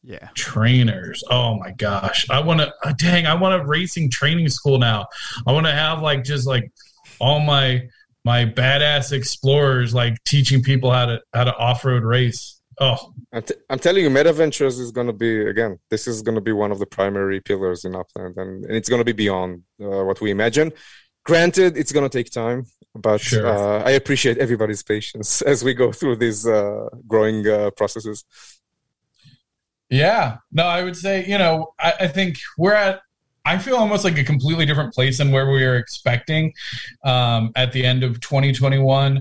[0.03, 0.29] Yeah.
[0.35, 1.23] trainers.
[1.29, 2.73] Oh my gosh, I want to.
[2.97, 5.07] dang, I want a racing training school now.
[5.47, 6.71] I want to have like just like
[7.19, 7.81] all my
[8.25, 12.57] my badass explorers like teaching people how to how to off road race.
[12.79, 16.23] Oh, I'm, t- I'm telling you meta ventures is going to be again this is
[16.23, 19.05] going to be one of the primary pillars in upland and, and it's going to
[19.05, 20.71] be beyond uh, what we imagine
[21.23, 22.65] granted it's going to take time
[22.95, 23.45] but Sure.
[23.47, 28.25] uh, i appreciate everybody's patience as we go through these uh, growing uh, processes
[29.89, 33.01] Yeah, no, I would say, you know, I, I think we're at,
[33.43, 36.53] I feel almost like a completely different place than where we were expecting
[37.03, 39.19] um, at the end of 2021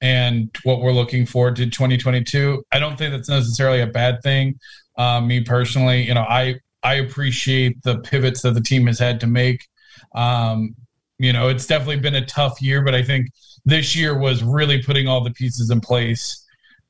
[0.00, 2.64] and what we're looking forward to 2022.
[2.72, 4.58] I don't think that's necessarily a bad thing.
[4.96, 9.20] Uh, me personally, you know, I, I appreciate the pivots that the team has had
[9.20, 9.66] to make.
[10.14, 10.74] Um,
[11.18, 13.28] you know, it's definitely been a tough year, but I think
[13.64, 16.44] this year was really putting all the pieces in place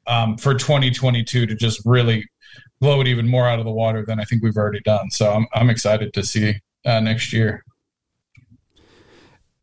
[0.06, 2.24] um, for 2022 to just really
[2.80, 5.10] blow it even more out of the water than I think we've already done.
[5.10, 6.54] So I'm I'm excited to see
[6.84, 7.64] uh, next year.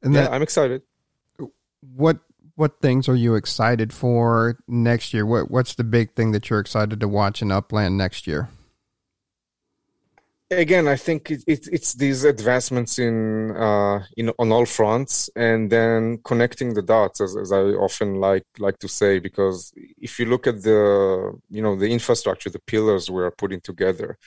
[0.01, 0.81] And yeah then i'm excited
[1.95, 2.19] what
[2.55, 5.25] what things are you excited for next year?
[5.25, 8.49] What what's the big thing that you're excited to watch in Upland next year?
[10.59, 15.69] Again i think it, it, it's these advancements in uh in on all fronts and
[15.71, 20.25] then connecting the dots as, as i often like like to say because if you
[20.25, 24.17] look at the you know the infrastructure the pillars we are putting together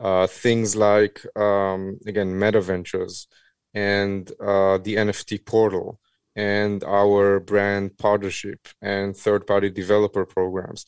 [0.00, 3.28] uh things like um again meta ventures
[3.74, 6.00] and uh the nft portal
[6.36, 10.84] and our brand partnership and third party developer programs.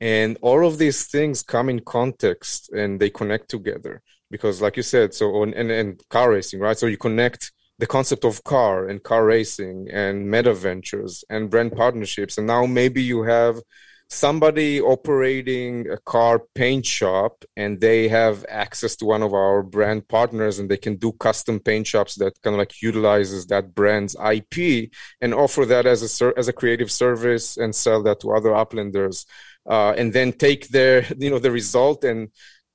[0.00, 4.82] And all of these things come in context and they connect together because like you
[4.82, 6.78] said so on and, and car racing right?
[6.78, 11.72] So you connect the concept of car and car racing and meta ventures and brand
[11.72, 12.38] partnerships.
[12.38, 13.60] And now maybe you have
[14.08, 20.06] somebody operating a car paint shop and they have access to one of our brand
[20.06, 24.14] partners and they can do custom paint shops that kind of like utilizes that brand's
[24.32, 28.50] IP and offer that as a as a creative service and sell that to other
[28.50, 29.26] uplanders
[29.68, 32.28] uh, and then take their you know the result and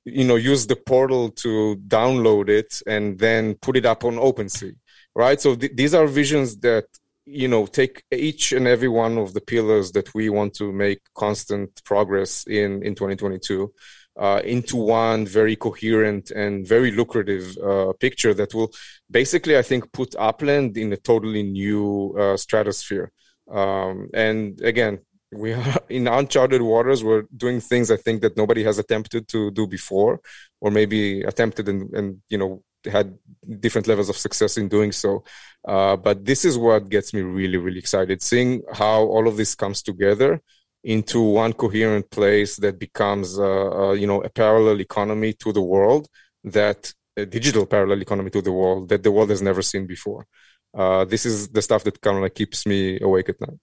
[0.04, 4.74] you know use the portal to download it and then put it up on OpenSea
[5.14, 5.40] right?
[5.40, 6.86] So th- these are visions that
[7.24, 11.00] you know take each and every one of the pillars that we want to make
[11.14, 13.72] constant progress in in 2022
[14.18, 18.72] uh, into one very coherent and very lucrative uh, picture that will
[19.08, 23.12] basically i think put upland in a totally new uh, stratosphere.
[23.48, 25.00] Um, and again
[25.32, 29.50] we are in uncharted waters we're doing things i think that nobody has attempted to
[29.50, 30.20] do before
[30.60, 33.16] or maybe attempted and, and you know had
[33.60, 35.24] different levels of success in doing so.
[35.66, 39.54] Uh, but this is what gets me really really excited seeing how all of this
[39.54, 40.40] comes together
[40.82, 45.62] into one coherent place that becomes uh, uh, you know a parallel economy to the
[45.62, 46.08] world
[46.42, 50.26] that a digital parallel economy to the world that the world has never seen before.
[50.74, 53.58] Uh, this is the stuff that kind of like keeps me awake at night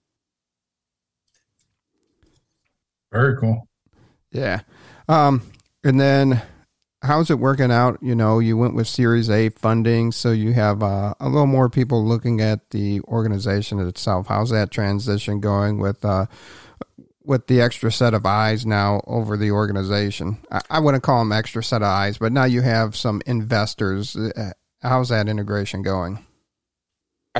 [3.11, 3.67] Very cool.
[4.31, 4.61] Yeah.
[5.07, 5.41] Um,
[5.83, 6.41] and then
[7.01, 7.97] how's it working out?
[8.01, 11.69] You know, you went with Series A funding, so you have uh, a little more
[11.69, 14.27] people looking at the organization itself.
[14.27, 16.27] How's that transition going with uh,
[17.23, 20.37] with the extra set of eyes now over the organization?
[20.51, 24.15] I, I wouldn't call them extra set of eyes, but now you have some investors.
[24.15, 24.51] Uh,
[24.81, 26.25] How's that integration going?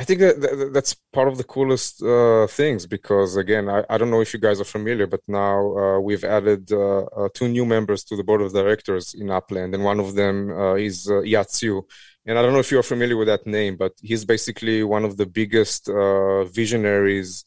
[0.00, 3.98] I think that, that that's part of the coolest uh, things because again, I, I
[3.98, 7.48] don't know if you guys are familiar, but now uh, we've added uh, uh, two
[7.48, 11.10] new members to the board of directors in Upland, and one of them uh, is
[11.10, 11.86] uh, Yat Siu.
[12.24, 15.18] And I don't know if you're familiar with that name, but he's basically one of
[15.18, 17.44] the biggest uh, visionaries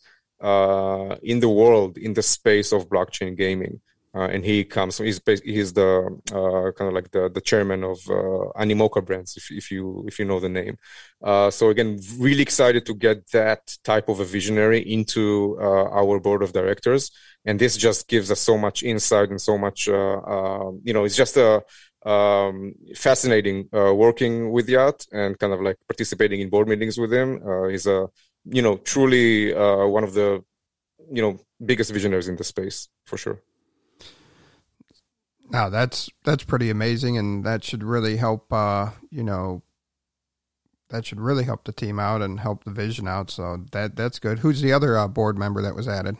[1.32, 3.82] in the world in the space of blockchain gaming.
[4.16, 5.00] Uh, and he comes.
[5.00, 9.50] He's he's the uh, kind of like the, the chairman of uh, Animoca Brands, if,
[9.52, 10.78] if you if you know the name.
[11.24, 16.20] Uh, so again, really excited to get that type of a visionary into uh, our
[16.20, 17.10] board of directors,
[17.46, 19.90] and this just gives us so much insight and so much.
[19.90, 21.64] Uh, you know, it's just a
[22.06, 27.42] um, fascinating working with Yat and kind of like participating in board meetings with him.
[27.72, 28.08] he's a
[28.46, 30.44] you know truly one of the
[31.12, 33.42] you know biggest visionaries in the space for sure.
[35.54, 38.52] Now that's that's pretty amazing, and that should really help.
[38.52, 39.62] Uh, you know,
[40.90, 43.30] that should really help the team out and help the vision out.
[43.30, 44.40] So that that's good.
[44.40, 46.18] Who's the other uh, board member that was added?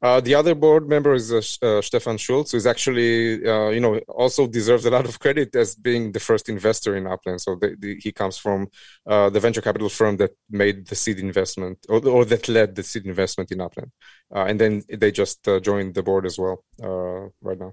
[0.00, 3.80] Uh, the other board member is uh, uh, Stefan Schulz, who is actually, uh, you
[3.80, 7.40] know, also deserves a lot of credit as being the first investor in Upland.
[7.40, 8.68] So the, the, he comes from
[9.08, 12.84] uh, the venture capital firm that made the seed investment or, or that led the
[12.84, 13.90] seed investment in Upland.
[14.30, 17.72] And then they just joined the board as well right now.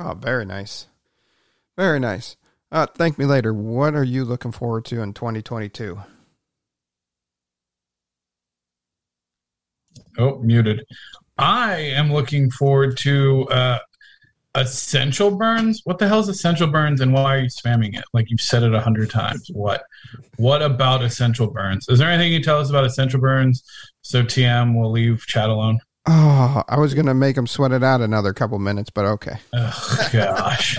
[0.00, 0.86] Oh, very nice.
[1.76, 2.36] Very nice.
[2.72, 3.52] ThankMeLater.
[3.52, 6.00] What are you looking forward to in 2022?
[10.18, 10.84] Oh, muted.
[11.36, 13.78] I am looking forward to uh,
[14.54, 15.82] essential burns.
[15.84, 18.04] What the hell is essential burns, and why are you spamming it?
[18.12, 19.50] Like you've said it a hundred times.
[19.52, 19.82] What?
[20.36, 21.88] What about essential burns?
[21.88, 23.64] Is there anything you tell us about essential burns?
[24.02, 25.80] So TM will leave chat alone.
[26.10, 29.36] Oh, I was gonna make him sweat it out another couple minutes, but okay.
[29.52, 30.78] Oh gosh.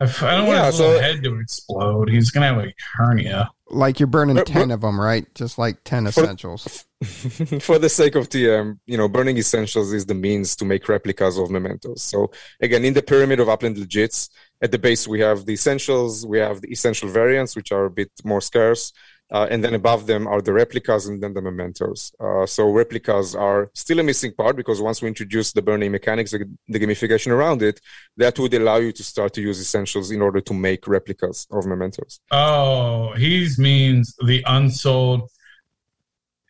[0.00, 2.08] I don't want his so, head to explode.
[2.08, 3.50] He's gonna have a hernia.
[3.68, 5.26] Like you're burning but, ten but, of them, right?
[5.34, 6.86] Just like ten essentials.
[7.04, 10.64] For, for the sake of TM, um, you know, burning essentials is the means to
[10.64, 12.02] make replicas of mementos.
[12.02, 14.30] So again, in the pyramid of Upland legits,
[14.62, 17.90] at the base we have the essentials, we have the essential variants, which are a
[17.90, 18.94] bit more scarce,
[19.30, 22.12] uh, and then above them are the replicas and then the mementos.
[22.20, 26.30] Uh, so replicas are still a missing part because once we introduce the burning mechanics,
[26.30, 27.80] the gamification around it,
[28.16, 31.66] that would allow you to start to use essentials in order to make replicas of
[31.66, 32.20] mementos.
[32.30, 35.30] Oh, he means the unsold.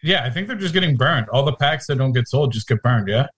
[0.02, 1.28] Yeah, I think they're just getting burned.
[1.30, 3.08] All the packs that don't get sold just get burned.
[3.08, 3.28] Yeah.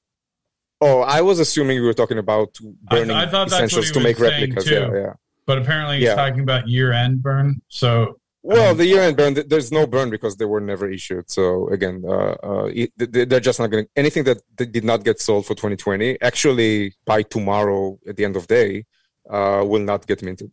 [0.80, 2.56] Oh, I was assuming we were talking about
[2.90, 4.64] burning I, I essentials to make replicas.
[4.64, 4.74] Too.
[4.74, 5.12] Yeah, yeah.
[5.46, 6.16] But apparently, he's yeah.
[6.16, 7.62] talking about year-end burn.
[7.68, 11.28] So well, the year-end burn, there's no burn because they were never issued.
[11.28, 15.46] So again, uh, uh, they're just not going to anything that did not get sold
[15.46, 16.20] for 2020.
[16.22, 18.84] Actually, by tomorrow at the end of day,
[19.28, 20.52] uh, will not get minted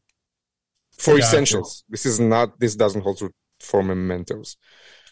[0.97, 1.83] for essentials.
[1.87, 2.59] This is not.
[2.59, 4.57] This doesn't hold true for mementos.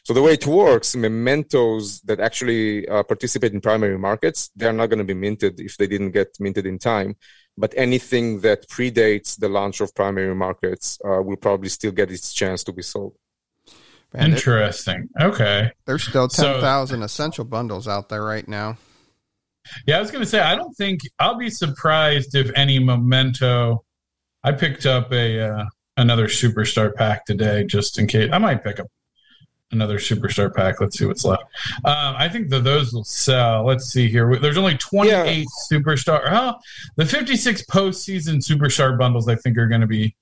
[0.03, 4.87] So the way it works, mementos that actually uh, participate in primary markets, they're not
[4.87, 7.15] going to be minted if they didn't get minted in time
[7.57, 12.33] but anything that predates the launch of primary markets uh, will probably still get its
[12.33, 13.15] chance to be sold.
[14.13, 15.09] Man, Interesting.
[15.19, 15.71] It, okay.
[15.85, 18.77] There's still 10,000 so, essential bundles out there right now.
[19.85, 23.83] Yeah, I was going to say, I don't think I'll be surprised if any memento.
[24.43, 25.65] I picked up a uh,
[25.97, 28.29] another superstar pack today just in case.
[28.33, 28.87] I might pick up
[29.71, 30.81] another superstar pack.
[30.81, 31.43] Let's see what's left.
[31.85, 33.65] Um, I think that those will sell.
[33.65, 34.37] Let's see here.
[34.37, 35.43] There's only 28 yeah.
[35.71, 36.21] superstar.
[36.25, 36.55] Oh,
[36.95, 39.27] the 56 postseason superstar bundles.
[39.27, 40.15] I think are going to be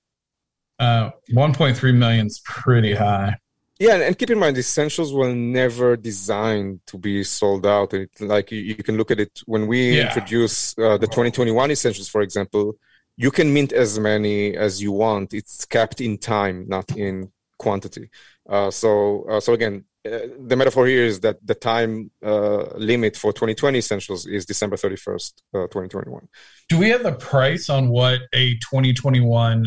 [0.78, 3.36] uh, 1.3 million is pretty high.
[3.78, 7.94] Yeah, and keep in mind, essentials were never designed to be sold out.
[7.94, 10.06] It, like you, you, can look at it when we yeah.
[10.06, 12.74] introduce uh, the 2021 essentials, for example.
[13.16, 15.32] You can mint as many as you want.
[15.32, 18.10] It's capped in time, not in quantity.
[18.48, 23.16] Uh, so, uh, so again, uh, the metaphor here is that the time uh, limit
[23.16, 26.26] for 2020 essentials is December 31st, 2021.
[26.70, 29.66] Do we have the price on what a 2021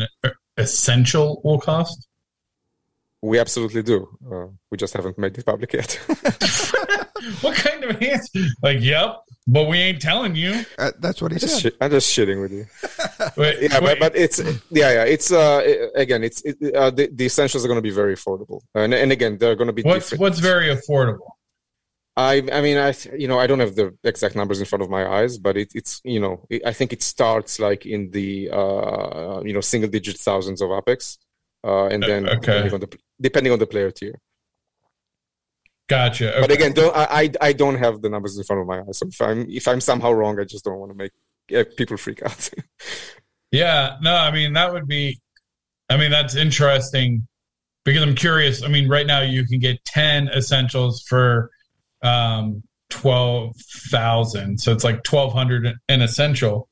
[0.56, 2.08] essential will cost?
[3.22, 3.98] We absolutely do.
[4.70, 5.98] we just haven't made it public yet.
[7.40, 8.40] what kind of answer?
[8.62, 10.64] Like, yep, but we ain't telling you.
[10.78, 11.60] Uh, that's what he said.
[11.60, 12.66] Just I'm just shitting with you.
[13.36, 13.98] wait, yeah, wait.
[13.98, 14.38] But, but it's
[14.70, 15.04] yeah, yeah.
[15.04, 18.60] It's uh again, it's it, uh, the, the essentials are going to be very affordable,
[18.74, 19.82] and and again, they're going to be.
[19.82, 20.20] What's different.
[20.20, 21.30] what's very affordable?
[22.16, 24.90] I I mean I you know I don't have the exact numbers in front of
[24.90, 28.50] my eyes, but it, it's you know it, I think it starts like in the
[28.50, 31.18] uh you know single digit thousands of UPX,
[31.64, 32.34] uh, and then okay.
[32.40, 34.18] depending, on the, depending on the player tier.
[35.88, 36.32] Gotcha.
[36.32, 36.40] Okay.
[36.40, 38.98] But again, don't, I I don't have the numbers in front of my eyes.
[38.98, 41.12] So if I'm if I'm somehow wrong, I just don't want to make
[41.48, 42.50] yeah, people freak out.
[43.50, 43.96] yeah.
[44.00, 44.14] No.
[44.14, 45.20] I mean that would be.
[45.90, 47.26] I mean that's interesting
[47.84, 48.62] because I'm curious.
[48.62, 51.50] I mean, right now you can get ten essentials for
[52.02, 53.54] um, twelve
[53.90, 56.68] thousand, so it's like twelve hundred an essential.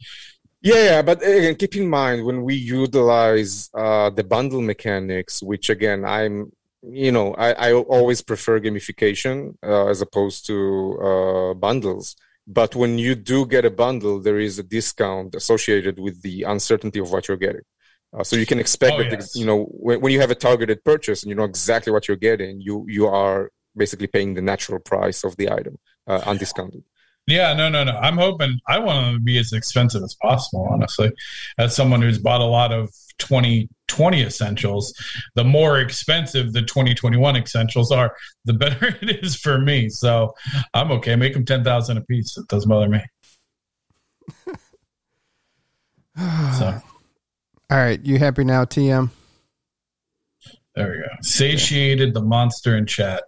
[0.62, 5.70] Yeah, yeah, but again, keep in mind when we utilize uh, the bundle mechanics, which
[5.70, 6.52] again I'm
[6.82, 12.16] you know, I, I always prefer gamification uh, as opposed to uh, bundles.
[12.46, 16.98] But when you do get a bundle, there is a discount associated with the uncertainty
[16.98, 17.62] of what you're getting.
[18.12, 19.36] Uh, so you can expect Oh, that yes.
[19.36, 22.16] you know when, when you have a targeted purchase and you know exactly what you're
[22.16, 26.82] getting, you you are basically paying the natural price of the item uh, undiscounted.
[27.26, 27.92] Yeah, no, no, no.
[27.92, 31.12] I'm hoping I want them to be as expensive as possible, honestly.
[31.56, 32.90] As someone who's bought a lot of
[33.92, 34.94] 2020 essentials,
[35.34, 38.16] the more expensive the 2021 essentials are,
[38.46, 39.88] the better it is for me.
[39.90, 40.34] So
[40.72, 41.14] I'm okay.
[41.14, 42.36] Make them 10,000 a piece.
[42.36, 43.00] It doesn't bother me.
[46.58, 46.80] So
[47.70, 49.08] All right, you happy now, TM?
[50.74, 51.08] there we go.
[51.22, 53.24] Satiated the monster in chat.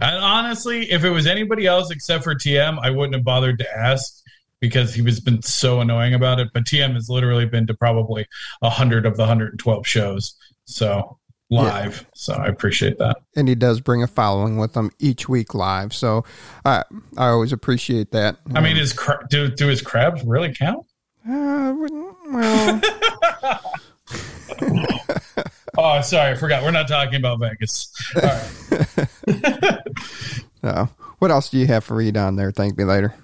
[0.00, 3.76] And honestly, if it was anybody else except for TM, I wouldn't have bothered to
[3.78, 4.22] ask
[4.60, 6.48] because he was been so annoying about it.
[6.52, 8.26] But TM has literally been to probably
[8.62, 11.18] a hundred of the hundred and twelve shows, so
[11.50, 12.06] live.
[12.14, 13.18] So I appreciate that.
[13.36, 15.94] And he does bring a following with him each week live.
[15.94, 16.24] So
[16.64, 16.84] I
[17.16, 18.36] I always appreciate that.
[18.54, 20.86] I mean, is cra- do do his crabs really count?
[21.28, 21.74] Uh,
[22.30, 22.80] well,
[25.78, 26.62] Oh, sorry, I forgot.
[26.62, 27.92] We're not talking about Vegas.
[28.16, 29.78] All right.
[30.62, 30.88] no.
[31.18, 32.52] What else do you have for read on there?
[32.52, 33.14] ThankMeLater.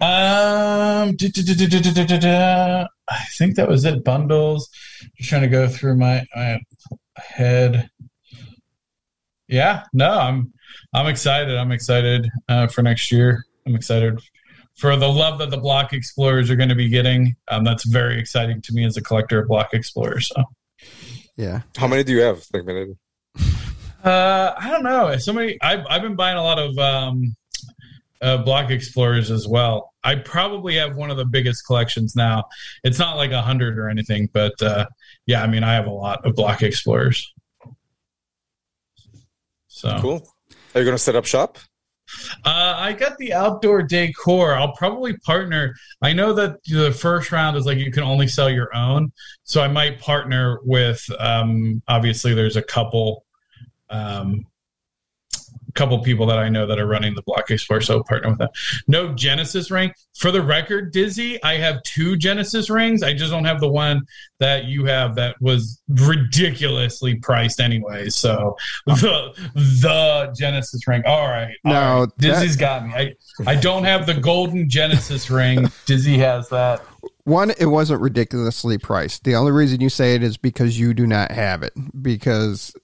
[0.00, 4.04] Um, da, da, da, I think that was it.
[4.04, 4.68] Bundles.
[5.16, 6.58] Just trying to go through my, my
[7.16, 7.90] head.
[9.48, 10.52] Yeah, no, I'm
[10.94, 11.56] I'm excited.
[11.56, 13.44] I'm excited uh, for next year.
[13.66, 14.20] I'm excited
[14.76, 17.36] for the love that the block explorers are going to be getting.
[17.48, 20.28] Um, that's very exciting to me as a collector of block explorers.
[20.28, 20.42] So,
[21.36, 21.62] yeah.
[21.76, 22.44] How many do you have?
[22.52, 22.64] Like,
[24.04, 25.16] uh, I don't know.
[25.18, 27.36] Somebody, I've I've been buying a lot of um,
[28.24, 29.92] uh, Block Explorers as well.
[30.02, 32.44] I probably have one of the biggest collections now.
[32.82, 34.86] It's not like a hundred or anything, but uh,
[35.26, 37.32] yeah, I mean, I have a lot of Block Explorers.
[39.68, 40.28] So Cool.
[40.74, 41.58] Are you gonna set up shop?
[42.44, 44.54] Uh, I got the outdoor decor.
[44.54, 45.74] I'll probably partner.
[46.02, 49.12] I know that the first round is like you can only sell your own,
[49.42, 51.02] so I might partner with.
[51.18, 53.24] Um, obviously, there's a couple,
[53.90, 54.46] um,
[55.74, 58.48] couple people that I know that are running the Block Explorer, so partner with them.
[58.86, 59.92] No Genesis ring.
[60.16, 63.02] For the record, Dizzy, I have two Genesis rings.
[63.02, 64.02] I just don't have the one
[64.40, 68.08] that you have that was ridiculously priced anyway.
[68.08, 68.56] So
[68.86, 71.02] the the Genesis ring.
[71.06, 71.54] All right.
[71.64, 72.08] all No, right.
[72.18, 72.92] Dizzy's got me.
[72.94, 73.14] I,
[73.46, 75.66] I don't have the golden Genesis ring.
[75.86, 76.84] Dizzy has that.
[77.24, 79.24] One, it wasn't ridiculously priced.
[79.24, 81.72] The only reason you say it is because you do not have it.
[82.00, 82.74] Because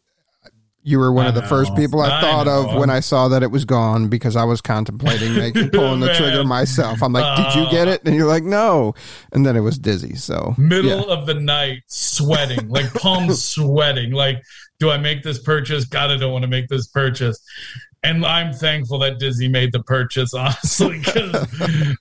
[0.91, 2.69] you were one I of the first people I, I thought know.
[2.71, 6.13] of when I saw that it was gone because I was contemplating making pulling the
[6.15, 7.03] trigger myself.
[7.03, 8.03] I'm like, did you get it?
[8.05, 8.95] And you're like, no.
[9.33, 10.17] And then it was dizzy.
[10.17, 11.15] So Middle yeah.
[11.15, 14.13] of the night, sweating, like palms sweating.
[14.13, 14.43] Like,
[14.81, 15.85] do I make this purchase?
[15.85, 17.39] God, I don't want to make this purchase.
[18.03, 21.47] And I'm thankful that Dizzy made the purchase, honestly, because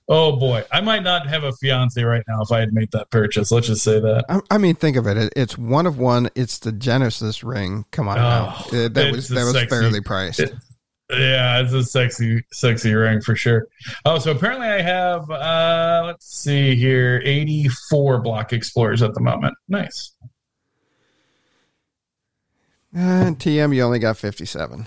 [0.08, 3.10] oh boy, I might not have a fiance right now if I had made that
[3.10, 3.50] purchase.
[3.52, 4.24] Let's just say that.
[4.30, 5.18] I, I mean, think of it.
[5.18, 5.32] it.
[5.36, 6.30] It's one of one.
[6.34, 7.84] It's the Genesis ring.
[7.90, 8.54] Come on now.
[8.72, 10.40] Oh, Uh, that was that was sexy- fairly priced.
[10.40, 10.54] it-
[11.10, 13.66] Yeah, it's a sexy, sexy ring for sure.
[14.06, 19.52] Oh, so apparently I have, uh, let's see here, 84 block explorers at the moment.
[19.68, 20.12] Nice.
[22.96, 24.86] Uh, TM, you only got 57.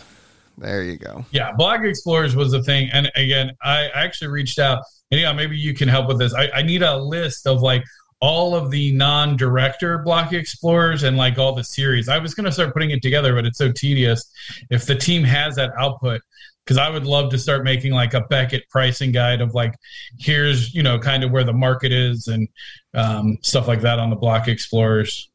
[0.58, 1.26] There you go.
[1.32, 2.90] Yeah, block explorers was the thing.
[2.94, 4.84] And again, I actually reached out
[5.14, 6.34] and yeah, maybe you can help with this.
[6.34, 7.84] I, I need a list of like
[8.20, 12.10] all of the non-director block explorers and like all the series.
[12.10, 14.32] I was going to start putting it together, but it's so tedious.
[14.72, 16.22] If the team has that output,
[16.66, 19.76] because I would love to start making like a Beckett pricing guide of like,
[20.18, 22.48] here's you know kind of where the market is and
[22.96, 25.30] um, stuff like that on the block explorers.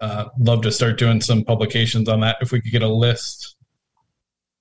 [0.00, 3.53] Uh, love to start doing some publications on that if we could get a list.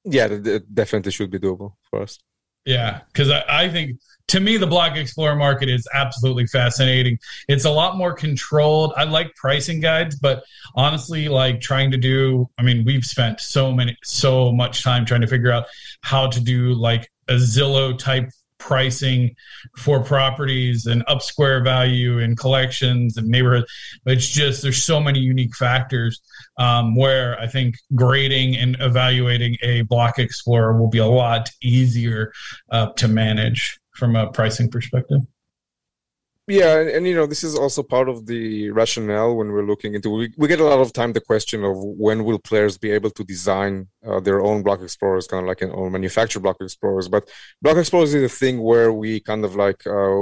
[0.06, 2.20] Yeah, that definitely should be doable for us.
[2.66, 4.00] Yeah, because I, I think
[4.30, 7.20] to me the block explorer market is absolutely fascinating.
[7.50, 8.94] It's a lot more controlled.
[8.96, 10.44] I like pricing guides, but
[10.76, 15.22] honestly, like trying to do, I mean, we've spent so many, so much time trying
[15.22, 15.66] to figure out
[16.02, 18.30] how to do like a Zillow type
[18.64, 19.36] pricing
[19.78, 23.66] for properties and up square value and collections and neighborhood.
[24.06, 26.22] It's just there's so many unique factors
[26.58, 32.32] um, where I think grading and evaluating a block explorer will be a lot easier
[32.72, 35.20] uh, to manage from a pricing perspective.
[36.48, 39.94] Yeah, and, and you know this is also part of the rationale when we're looking
[39.94, 40.10] into.
[40.10, 43.12] We, we get a lot of time the question of when will players be able
[43.12, 47.08] to design uh, their own block explorers, kind of like an own manufactured block explorers.
[47.08, 47.30] But
[47.62, 50.20] block explorers is a thing where we kind of like uh,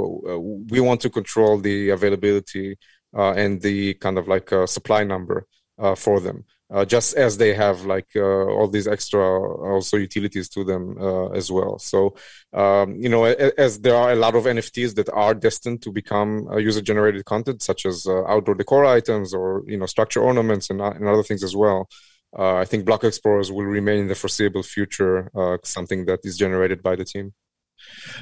[0.70, 2.78] we want to control the availability
[3.16, 5.46] uh, and the kind of like uh, supply number
[5.80, 6.44] uh, for them.
[6.72, 11.28] Uh, just as they have like uh, all these extra also utilities to them uh,
[11.28, 11.78] as well.
[11.78, 12.14] So
[12.52, 16.48] um, you know, as, there are a lot of NFTs that are destined to become
[16.48, 20.80] uh, user-generated content, such as uh, outdoor decor items or you know structure ornaments and,
[20.80, 21.88] and other things as well.
[22.36, 25.30] Uh, I think block explorers will remain in the foreseeable future
[25.64, 27.34] something that is generated by the team.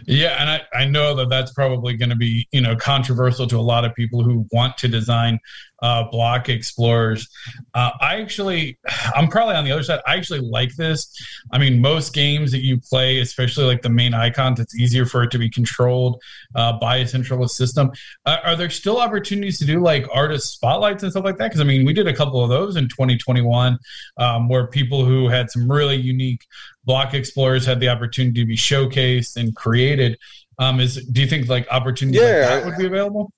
[0.07, 3.59] Yeah, and I, I know that that's probably going to be you know controversial to
[3.59, 5.39] a lot of people who want to design
[5.83, 7.29] uh, block explorers.
[7.75, 8.79] Uh, I actually,
[9.15, 10.01] I'm probably on the other side.
[10.07, 11.15] I actually like this.
[11.53, 15.23] I mean, most games that you play, especially like the main icons, it's easier for
[15.23, 16.21] it to be controlled
[16.55, 17.91] uh, by a centralized system.
[18.27, 21.49] Uh, are there still opportunities to do like artist spotlights and stuff like that?
[21.49, 23.79] Because I mean, we did a couple of those in 2021,
[24.19, 26.47] um, where people who had some really unique
[26.85, 30.19] block explorers had the opportunity to be showcased and created.
[30.59, 33.33] Um, is do you think like opportunities yeah, like that would be available?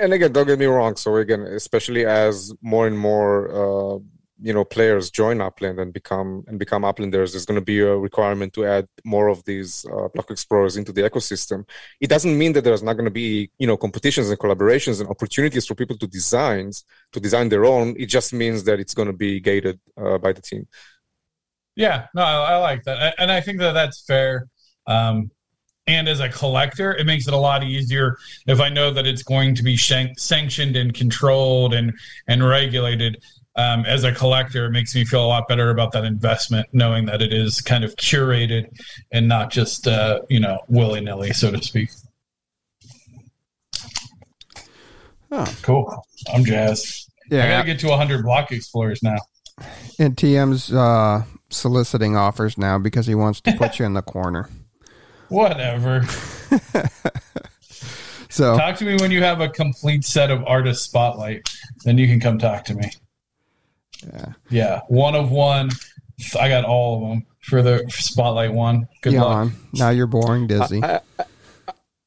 [0.00, 3.98] And again don't get me wrong so again especially as more and more uh,
[4.40, 7.96] you know players join upland and become and become uplanders there's going to be a
[7.96, 11.66] requirement to add more of these uh, block explorers into the ecosystem.
[12.00, 15.08] It doesn't mean that there's not going to be you know competitions and collaborations and
[15.08, 16.72] opportunities for people to design
[17.12, 17.94] to design their own.
[17.98, 20.66] It just means that it's going to be gated uh, by the team.
[21.76, 22.06] Yeah.
[22.14, 23.14] No I, I, like that.
[23.18, 24.48] And i think that that's fair.
[24.86, 25.30] Um,
[25.86, 28.16] and as a collector it makes it a lot easier
[28.46, 31.92] if i know that it's going to be shank- sanctioned and controlled and
[32.26, 33.20] and regulated.
[33.56, 37.06] Um, as a collector it makes me feel a lot better about that investment knowing
[37.06, 38.68] that it is kind of curated
[39.12, 41.90] and not just uh, you know willy-nilly so to speak.
[45.30, 45.56] Oh.
[45.62, 46.06] cool.
[46.32, 47.10] I'm jazzed.
[47.30, 47.44] Yeah.
[47.44, 49.18] i gotta get to 100 block explorers now.
[50.00, 54.48] And tm's uh, soliciting offers now because he wants to put you in the corner
[55.28, 56.02] Whatever.
[58.28, 61.48] so talk to me when you have a complete set of artist spotlight.
[61.84, 62.90] Then you can come talk to me.
[64.06, 64.32] Yeah.
[64.50, 64.80] Yeah.
[64.88, 65.70] One of one.
[66.38, 68.88] I got all of them for the spotlight one.
[69.02, 69.50] Good luck.
[69.72, 70.82] Now you're boring, Dizzy.
[70.82, 71.24] I, I,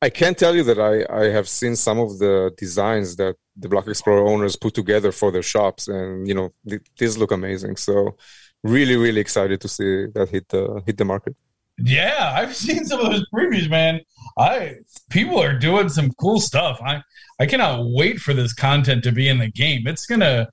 [0.01, 3.67] I can't tell you that I, I have seen some of the designs that the
[3.67, 6.53] Block Explorer owners put together for their shops, and you know
[6.97, 7.77] these look amazing.
[7.77, 8.15] So,
[8.63, 11.35] really, really excited to see that hit the hit the market.
[11.79, 14.01] Yeah, I've seen some of those previews, man.
[14.37, 14.75] I
[15.09, 16.79] people are doing some cool stuff.
[16.83, 17.01] I
[17.39, 19.87] I cannot wait for this content to be in the game.
[19.87, 20.47] It's gonna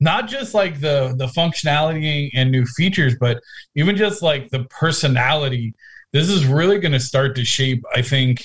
[0.00, 3.40] not just like the the functionality and new features, but
[3.74, 5.74] even just like the personality.
[6.12, 8.44] This is really to start to shape, I think,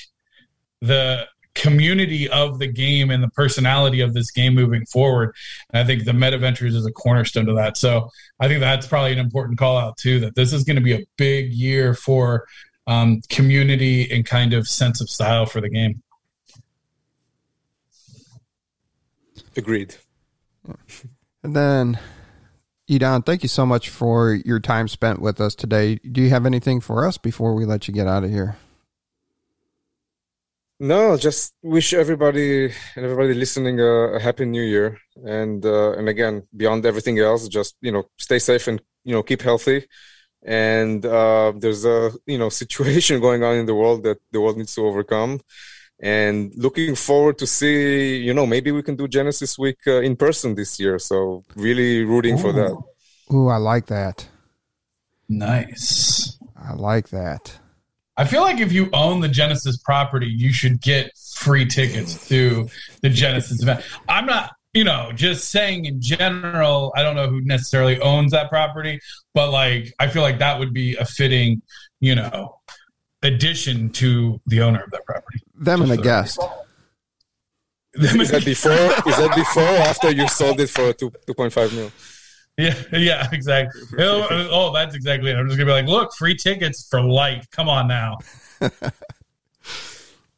[0.82, 5.36] the community of the game and the personality of this game moving forward.
[5.72, 7.78] And I think the Metaventures is a cornerstone to that.
[7.78, 8.10] So
[8.40, 10.20] I think that's probably an important call out too.
[10.20, 12.46] That this is going to be a big year for
[12.88, 16.02] um, community and kind of sense of style for the game.
[19.56, 19.96] Agreed.
[21.44, 21.98] And then,
[22.88, 25.96] Idan, thank you so much for your time spent with us today.
[25.96, 28.58] Do you have anything for us before we let you get out of here?
[30.82, 36.10] No, just wish everybody and everybody listening a, a happy new year, and uh, and
[36.10, 39.86] again, beyond everything else, just you know, stay safe and you know, keep healthy.
[40.44, 44.58] And uh, there's a you know situation going on in the world that the world
[44.58, 45.42] needs to overcome.
[46.02, 50.16] And looking forward to see, you know, maybe we can do Genesis Week uh, in
[50.16, 50.98] person this year.
[50.98, 52.42] So really rooting Ooh.
[52.42, 52.76] for that.
[53.32, 54.28] Ooh, I like that.
[55.30, 56.40] Nice.
[56.58, 57.61] I like that.
[58.22, 62.70] I feel like if you own the Genesis property, you should get free tickets to
[63.02, 63.84] the Genesis event.
[64.08, 68.52] I'm not, you know, just saying in general, I don't know who necessarily owns that
[68.52, 69.00] property,
[69.34, 71.64] but like I feel like that would be a fitting,
[72.00, 72.60] you know,
[73.24, 75.40] addition to the owner of that property.
[75.56, 76.40] Them and a guest.
[77.96, 78.72] Is that before?
[78.72, 81.92] Is that before or after you sold it for two two point five mil?
[82.58, 83.82] Yeah, yeah, exactly.
[84.00, 85.36] oh, oh, that's exactly it.
[85.36, 87.48] I'm just gonna be like, look, free tickets for life.
[87.50, 88.18] Come on now.
[88.62, 88.70] All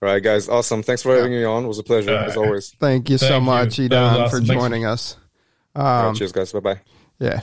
[0.01, 0.47] right, guys.
[0.47, 0.83] Awesome.
[0.83, 1.65] Thanks for having me on.
[1.65, 2.69] It was a pleasure, uh, as always.
[2.79, 3.89] Thank you Thank so much, you.
[3.89, 4.39] Idan, awesome.
[4.39, 5.17] for joining us.
[5.75, 6.53] Um, right, cheers, guys.
[6.53, 6.81] Bye bye.
[7.19, 7.41] Yeah.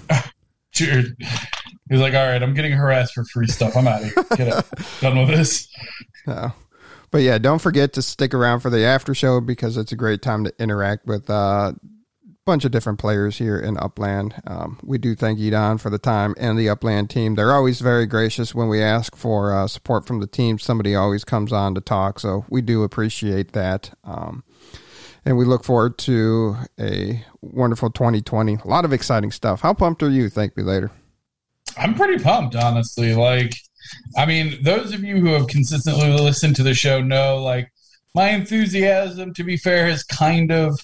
[0.73, 1.11] cheers.
[1.91, 3.77] He's like, all right, I'm getting harassed for free stuff.
[3.77, 4.25] I'm out of here.
[4.37, 4.65] Get it.
[5.01, 5.69] Done with this.
[6.27, 6.53] No.
[7.11, 10.23] But yeah, don't forget to stick around for the after show because it's a great
[10.23, 11.73] time to interact with uh,
[12.51, 14.35] bunch of different players here in Upland.
[14.45, 17.37] Um, we do thank Idan for the time and the Upland team.
[17.37, 20.59] They're always very gracious when we ask for uh, support from the team.
[20.59, 23.97] Somebody always comes on to talk, so we do appreciate that.
[24.03, 24.43] Um,
[25.25, 28.57] and we look forward to a wonderful 2020.
[28.65, 29.61] A lot of exciting stuff.
[29.61, 30.29] How pumped are you?
[30.29, 30.91] ThankMeLater.
[31.77, 33.15] I'm pretty pumped, honestly.
[33.15, 33.55] Like,
[34.17, 37.71] I mean, those of you who have consistently listened to the show know, like,
[38.13, 40.77] my enthusiasm, to be fair, has kind of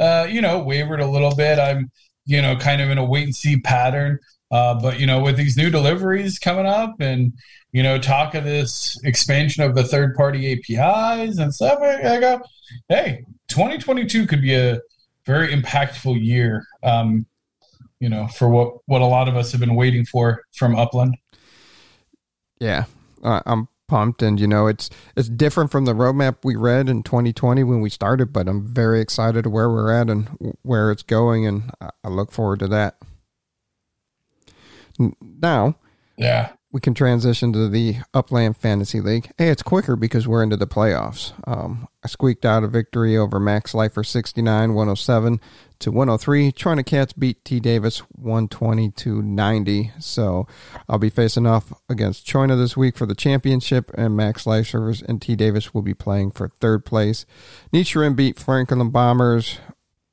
[0.00, 1.58] uh, you know, wavered a little bit.
[1.58, 1.90] I'm
[2.26, 4.18] you know, kind of in a wait and see pattern.
[4.50, 7.32] Uh, but you know, with these new deliveries coming up, and
[7.72, 12.40] you know, talk of this expansion of the third party APIs and stuff, I, go,
[12.88, 14.80] hey, 2022 could be a
[15.24, 16.66] very impactful year.
[16.82, 17.26] Um,
[18.00, 21.16] you know, for what what a lot of us have been waiting for from Upland.
[22.58, 22.84] Yeah,
[23.22, 27.02] uh, I'm pumped, and you know, it's it's different from the roadmap we read in
[27.02, 31.44] 2020 when we started, but I'm very excited where we're at and where it's going,
[31.44, 32.98] and I look forward to that.
[35.20, 35.74] Now,
[36.16, 39.30] yeah, we can transition to the Upland Fantasy League.
[39.36, 41.32] Hey, it's quicker because we're into the playoffs.
[41.46, 45.40] Um, I squeaked out a victory over Max Lifer 69 107
[45.80, 46.52] to 103.
[46.52, 49.92] China Cats beat T Davis 120 to 90.
[49.98, 50.46] So
[50.88, 55.20] I'll be facing off against China this week for the championship, and Max Lifers and
[55.20, 57.26] T Davis will be playing for third place.
[57.72, 59.58] Nichiren beat Franklin Bombers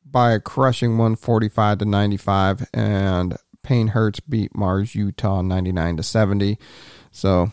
[0.10, 3.38] by a crushing 145 to 95, and
[3.68, 6.58] Payne Hertz beat Mars Utah 99 to 70.
[7.12, 7.52] So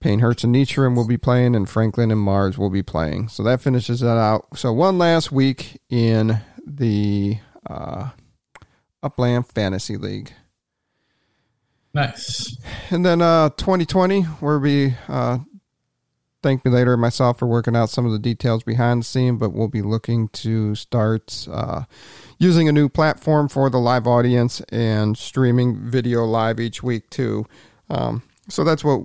[0.00, 3.28] Payne Hertz and Nichiren will be playing, and Franklin and Mars will be playing.
[3.28, 4.56] So that finishes that out.
[4.56, 8.08] So one last week in the uh,
[9.02, 10.32] Upland Fantasy League.
[11.92, 12.56] Nice.
[12.88, 15.40] And then uh, 2020, where we'll uh,
[16.44, 19.82] ThankMeLater myself for working out some of the details behind the scene, but we'll be
[19.82, 21.84] looking to start uh,
[22.38, 27.46] using a new platform for the live audience and streaming video live each week too.
[27.88, 29.00] Um, so that's what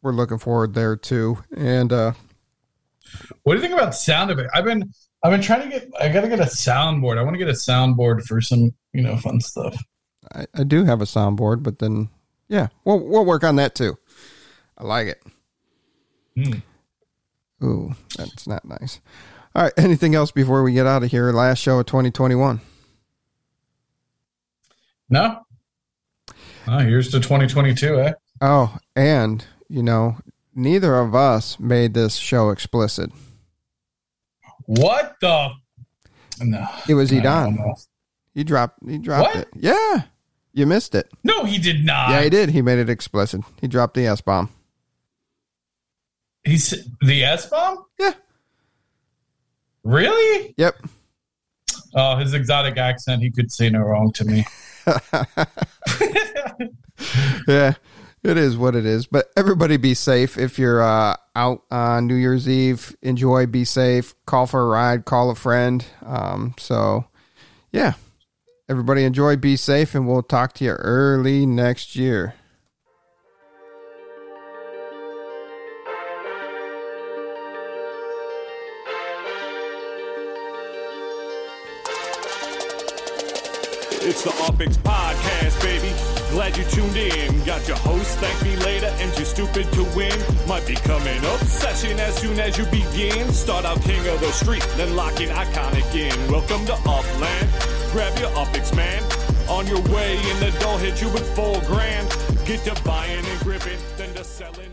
[0.00, 1.38] we're looking forward there too.
[1.54, 2.12] And uh,
[3.42, 4.48] what do you think about sound of it?
[4.54, 4.90] I've been
[5.22, 5.90] I've been trying to get.
[6.00, 7.18] I got to get a soundboard.
[7.18, 9.76] I want to get a soundboard for some you know fun stuff.
[10.34, 12.08] I, I do have a soundboard, but then
[12.48, 13.98] yeah, we'll we'll work on that too.
[14.78, 15.22] I like it.
[16.36, 16.62] Mm.
[17.62, 19.00] Ooh, that's not nice.
[19.54, 19.72] All right.
[19.76, 21.30] Anything else before we get out of here?
[21.32, 22.60] Last show of 2021.
[25.10, 25.42] No.
[26.66, 28.12] Oh, here's to 2022, eh?
[28.40, 30.16] Oh, and, you know,
[30.54, 33.10] neither of us made this show explicit.
[34.66, 35.50] What the?
[36.40, 36.66] No.
[36.88, 37.58] It was Idan.
[38.34, 38.78] He dropped.
[38.88, 39.36] He dropped what?
[39.36, 39.48] it.
[39.54, 40.02] Yeah.
[40.54, 41.10] You missed it.
[41.24, 42.10] No, he did not.
[42.10, 42.50] Yeah, he did.
[42.50, 43.42] He made it explicit.
[43.60, 44.50] He dropped the S bomb.
[46.44, 47.84] He's the S bomb?
[47.98, 48.14] Yeah.
[49.84, 50.54] Really?
[50.56, 50.76] Yep.
[51.94, 54.46] Oh, his exotic accent, he could say no wrong to me.
[57.46, 57.74] yeah,
[58.22, 59.06] it is what it is.
[59.06, 60.38] But everybody be safe.
[60.38, 65.04] If you're uh, out on New Year's Eve, enjoy, be safe, call for a ride,
[65.04, 65.84] call a friend.
[66.04, 67.04] Um, so,
[67.72, 67.94] yeah,
[68.68, 72.34] everybody enjoy, be safe, and we'll talk to you early next year.
[84.04, 85.94] It's the UPX Podcast, baby.
[86.32, 87.44] Glad you tuned in.
[87.44, 90.18] Got your host, ThankMeLater, and you're stupid to win.
[90.48, 93.30] Might be coming obsession as soon as you begin.
[93.30, 96.32] Start out king of the street, then lock in iconic in.
[96.32, 97.48] Welcome to Upland.
[97.92, 99.04] Grab your UPX, man.
[99.48, 102.08] On your way, and the door hit you with four grand.
[102.44, 104.71] Get to buying and gripping, then to selling.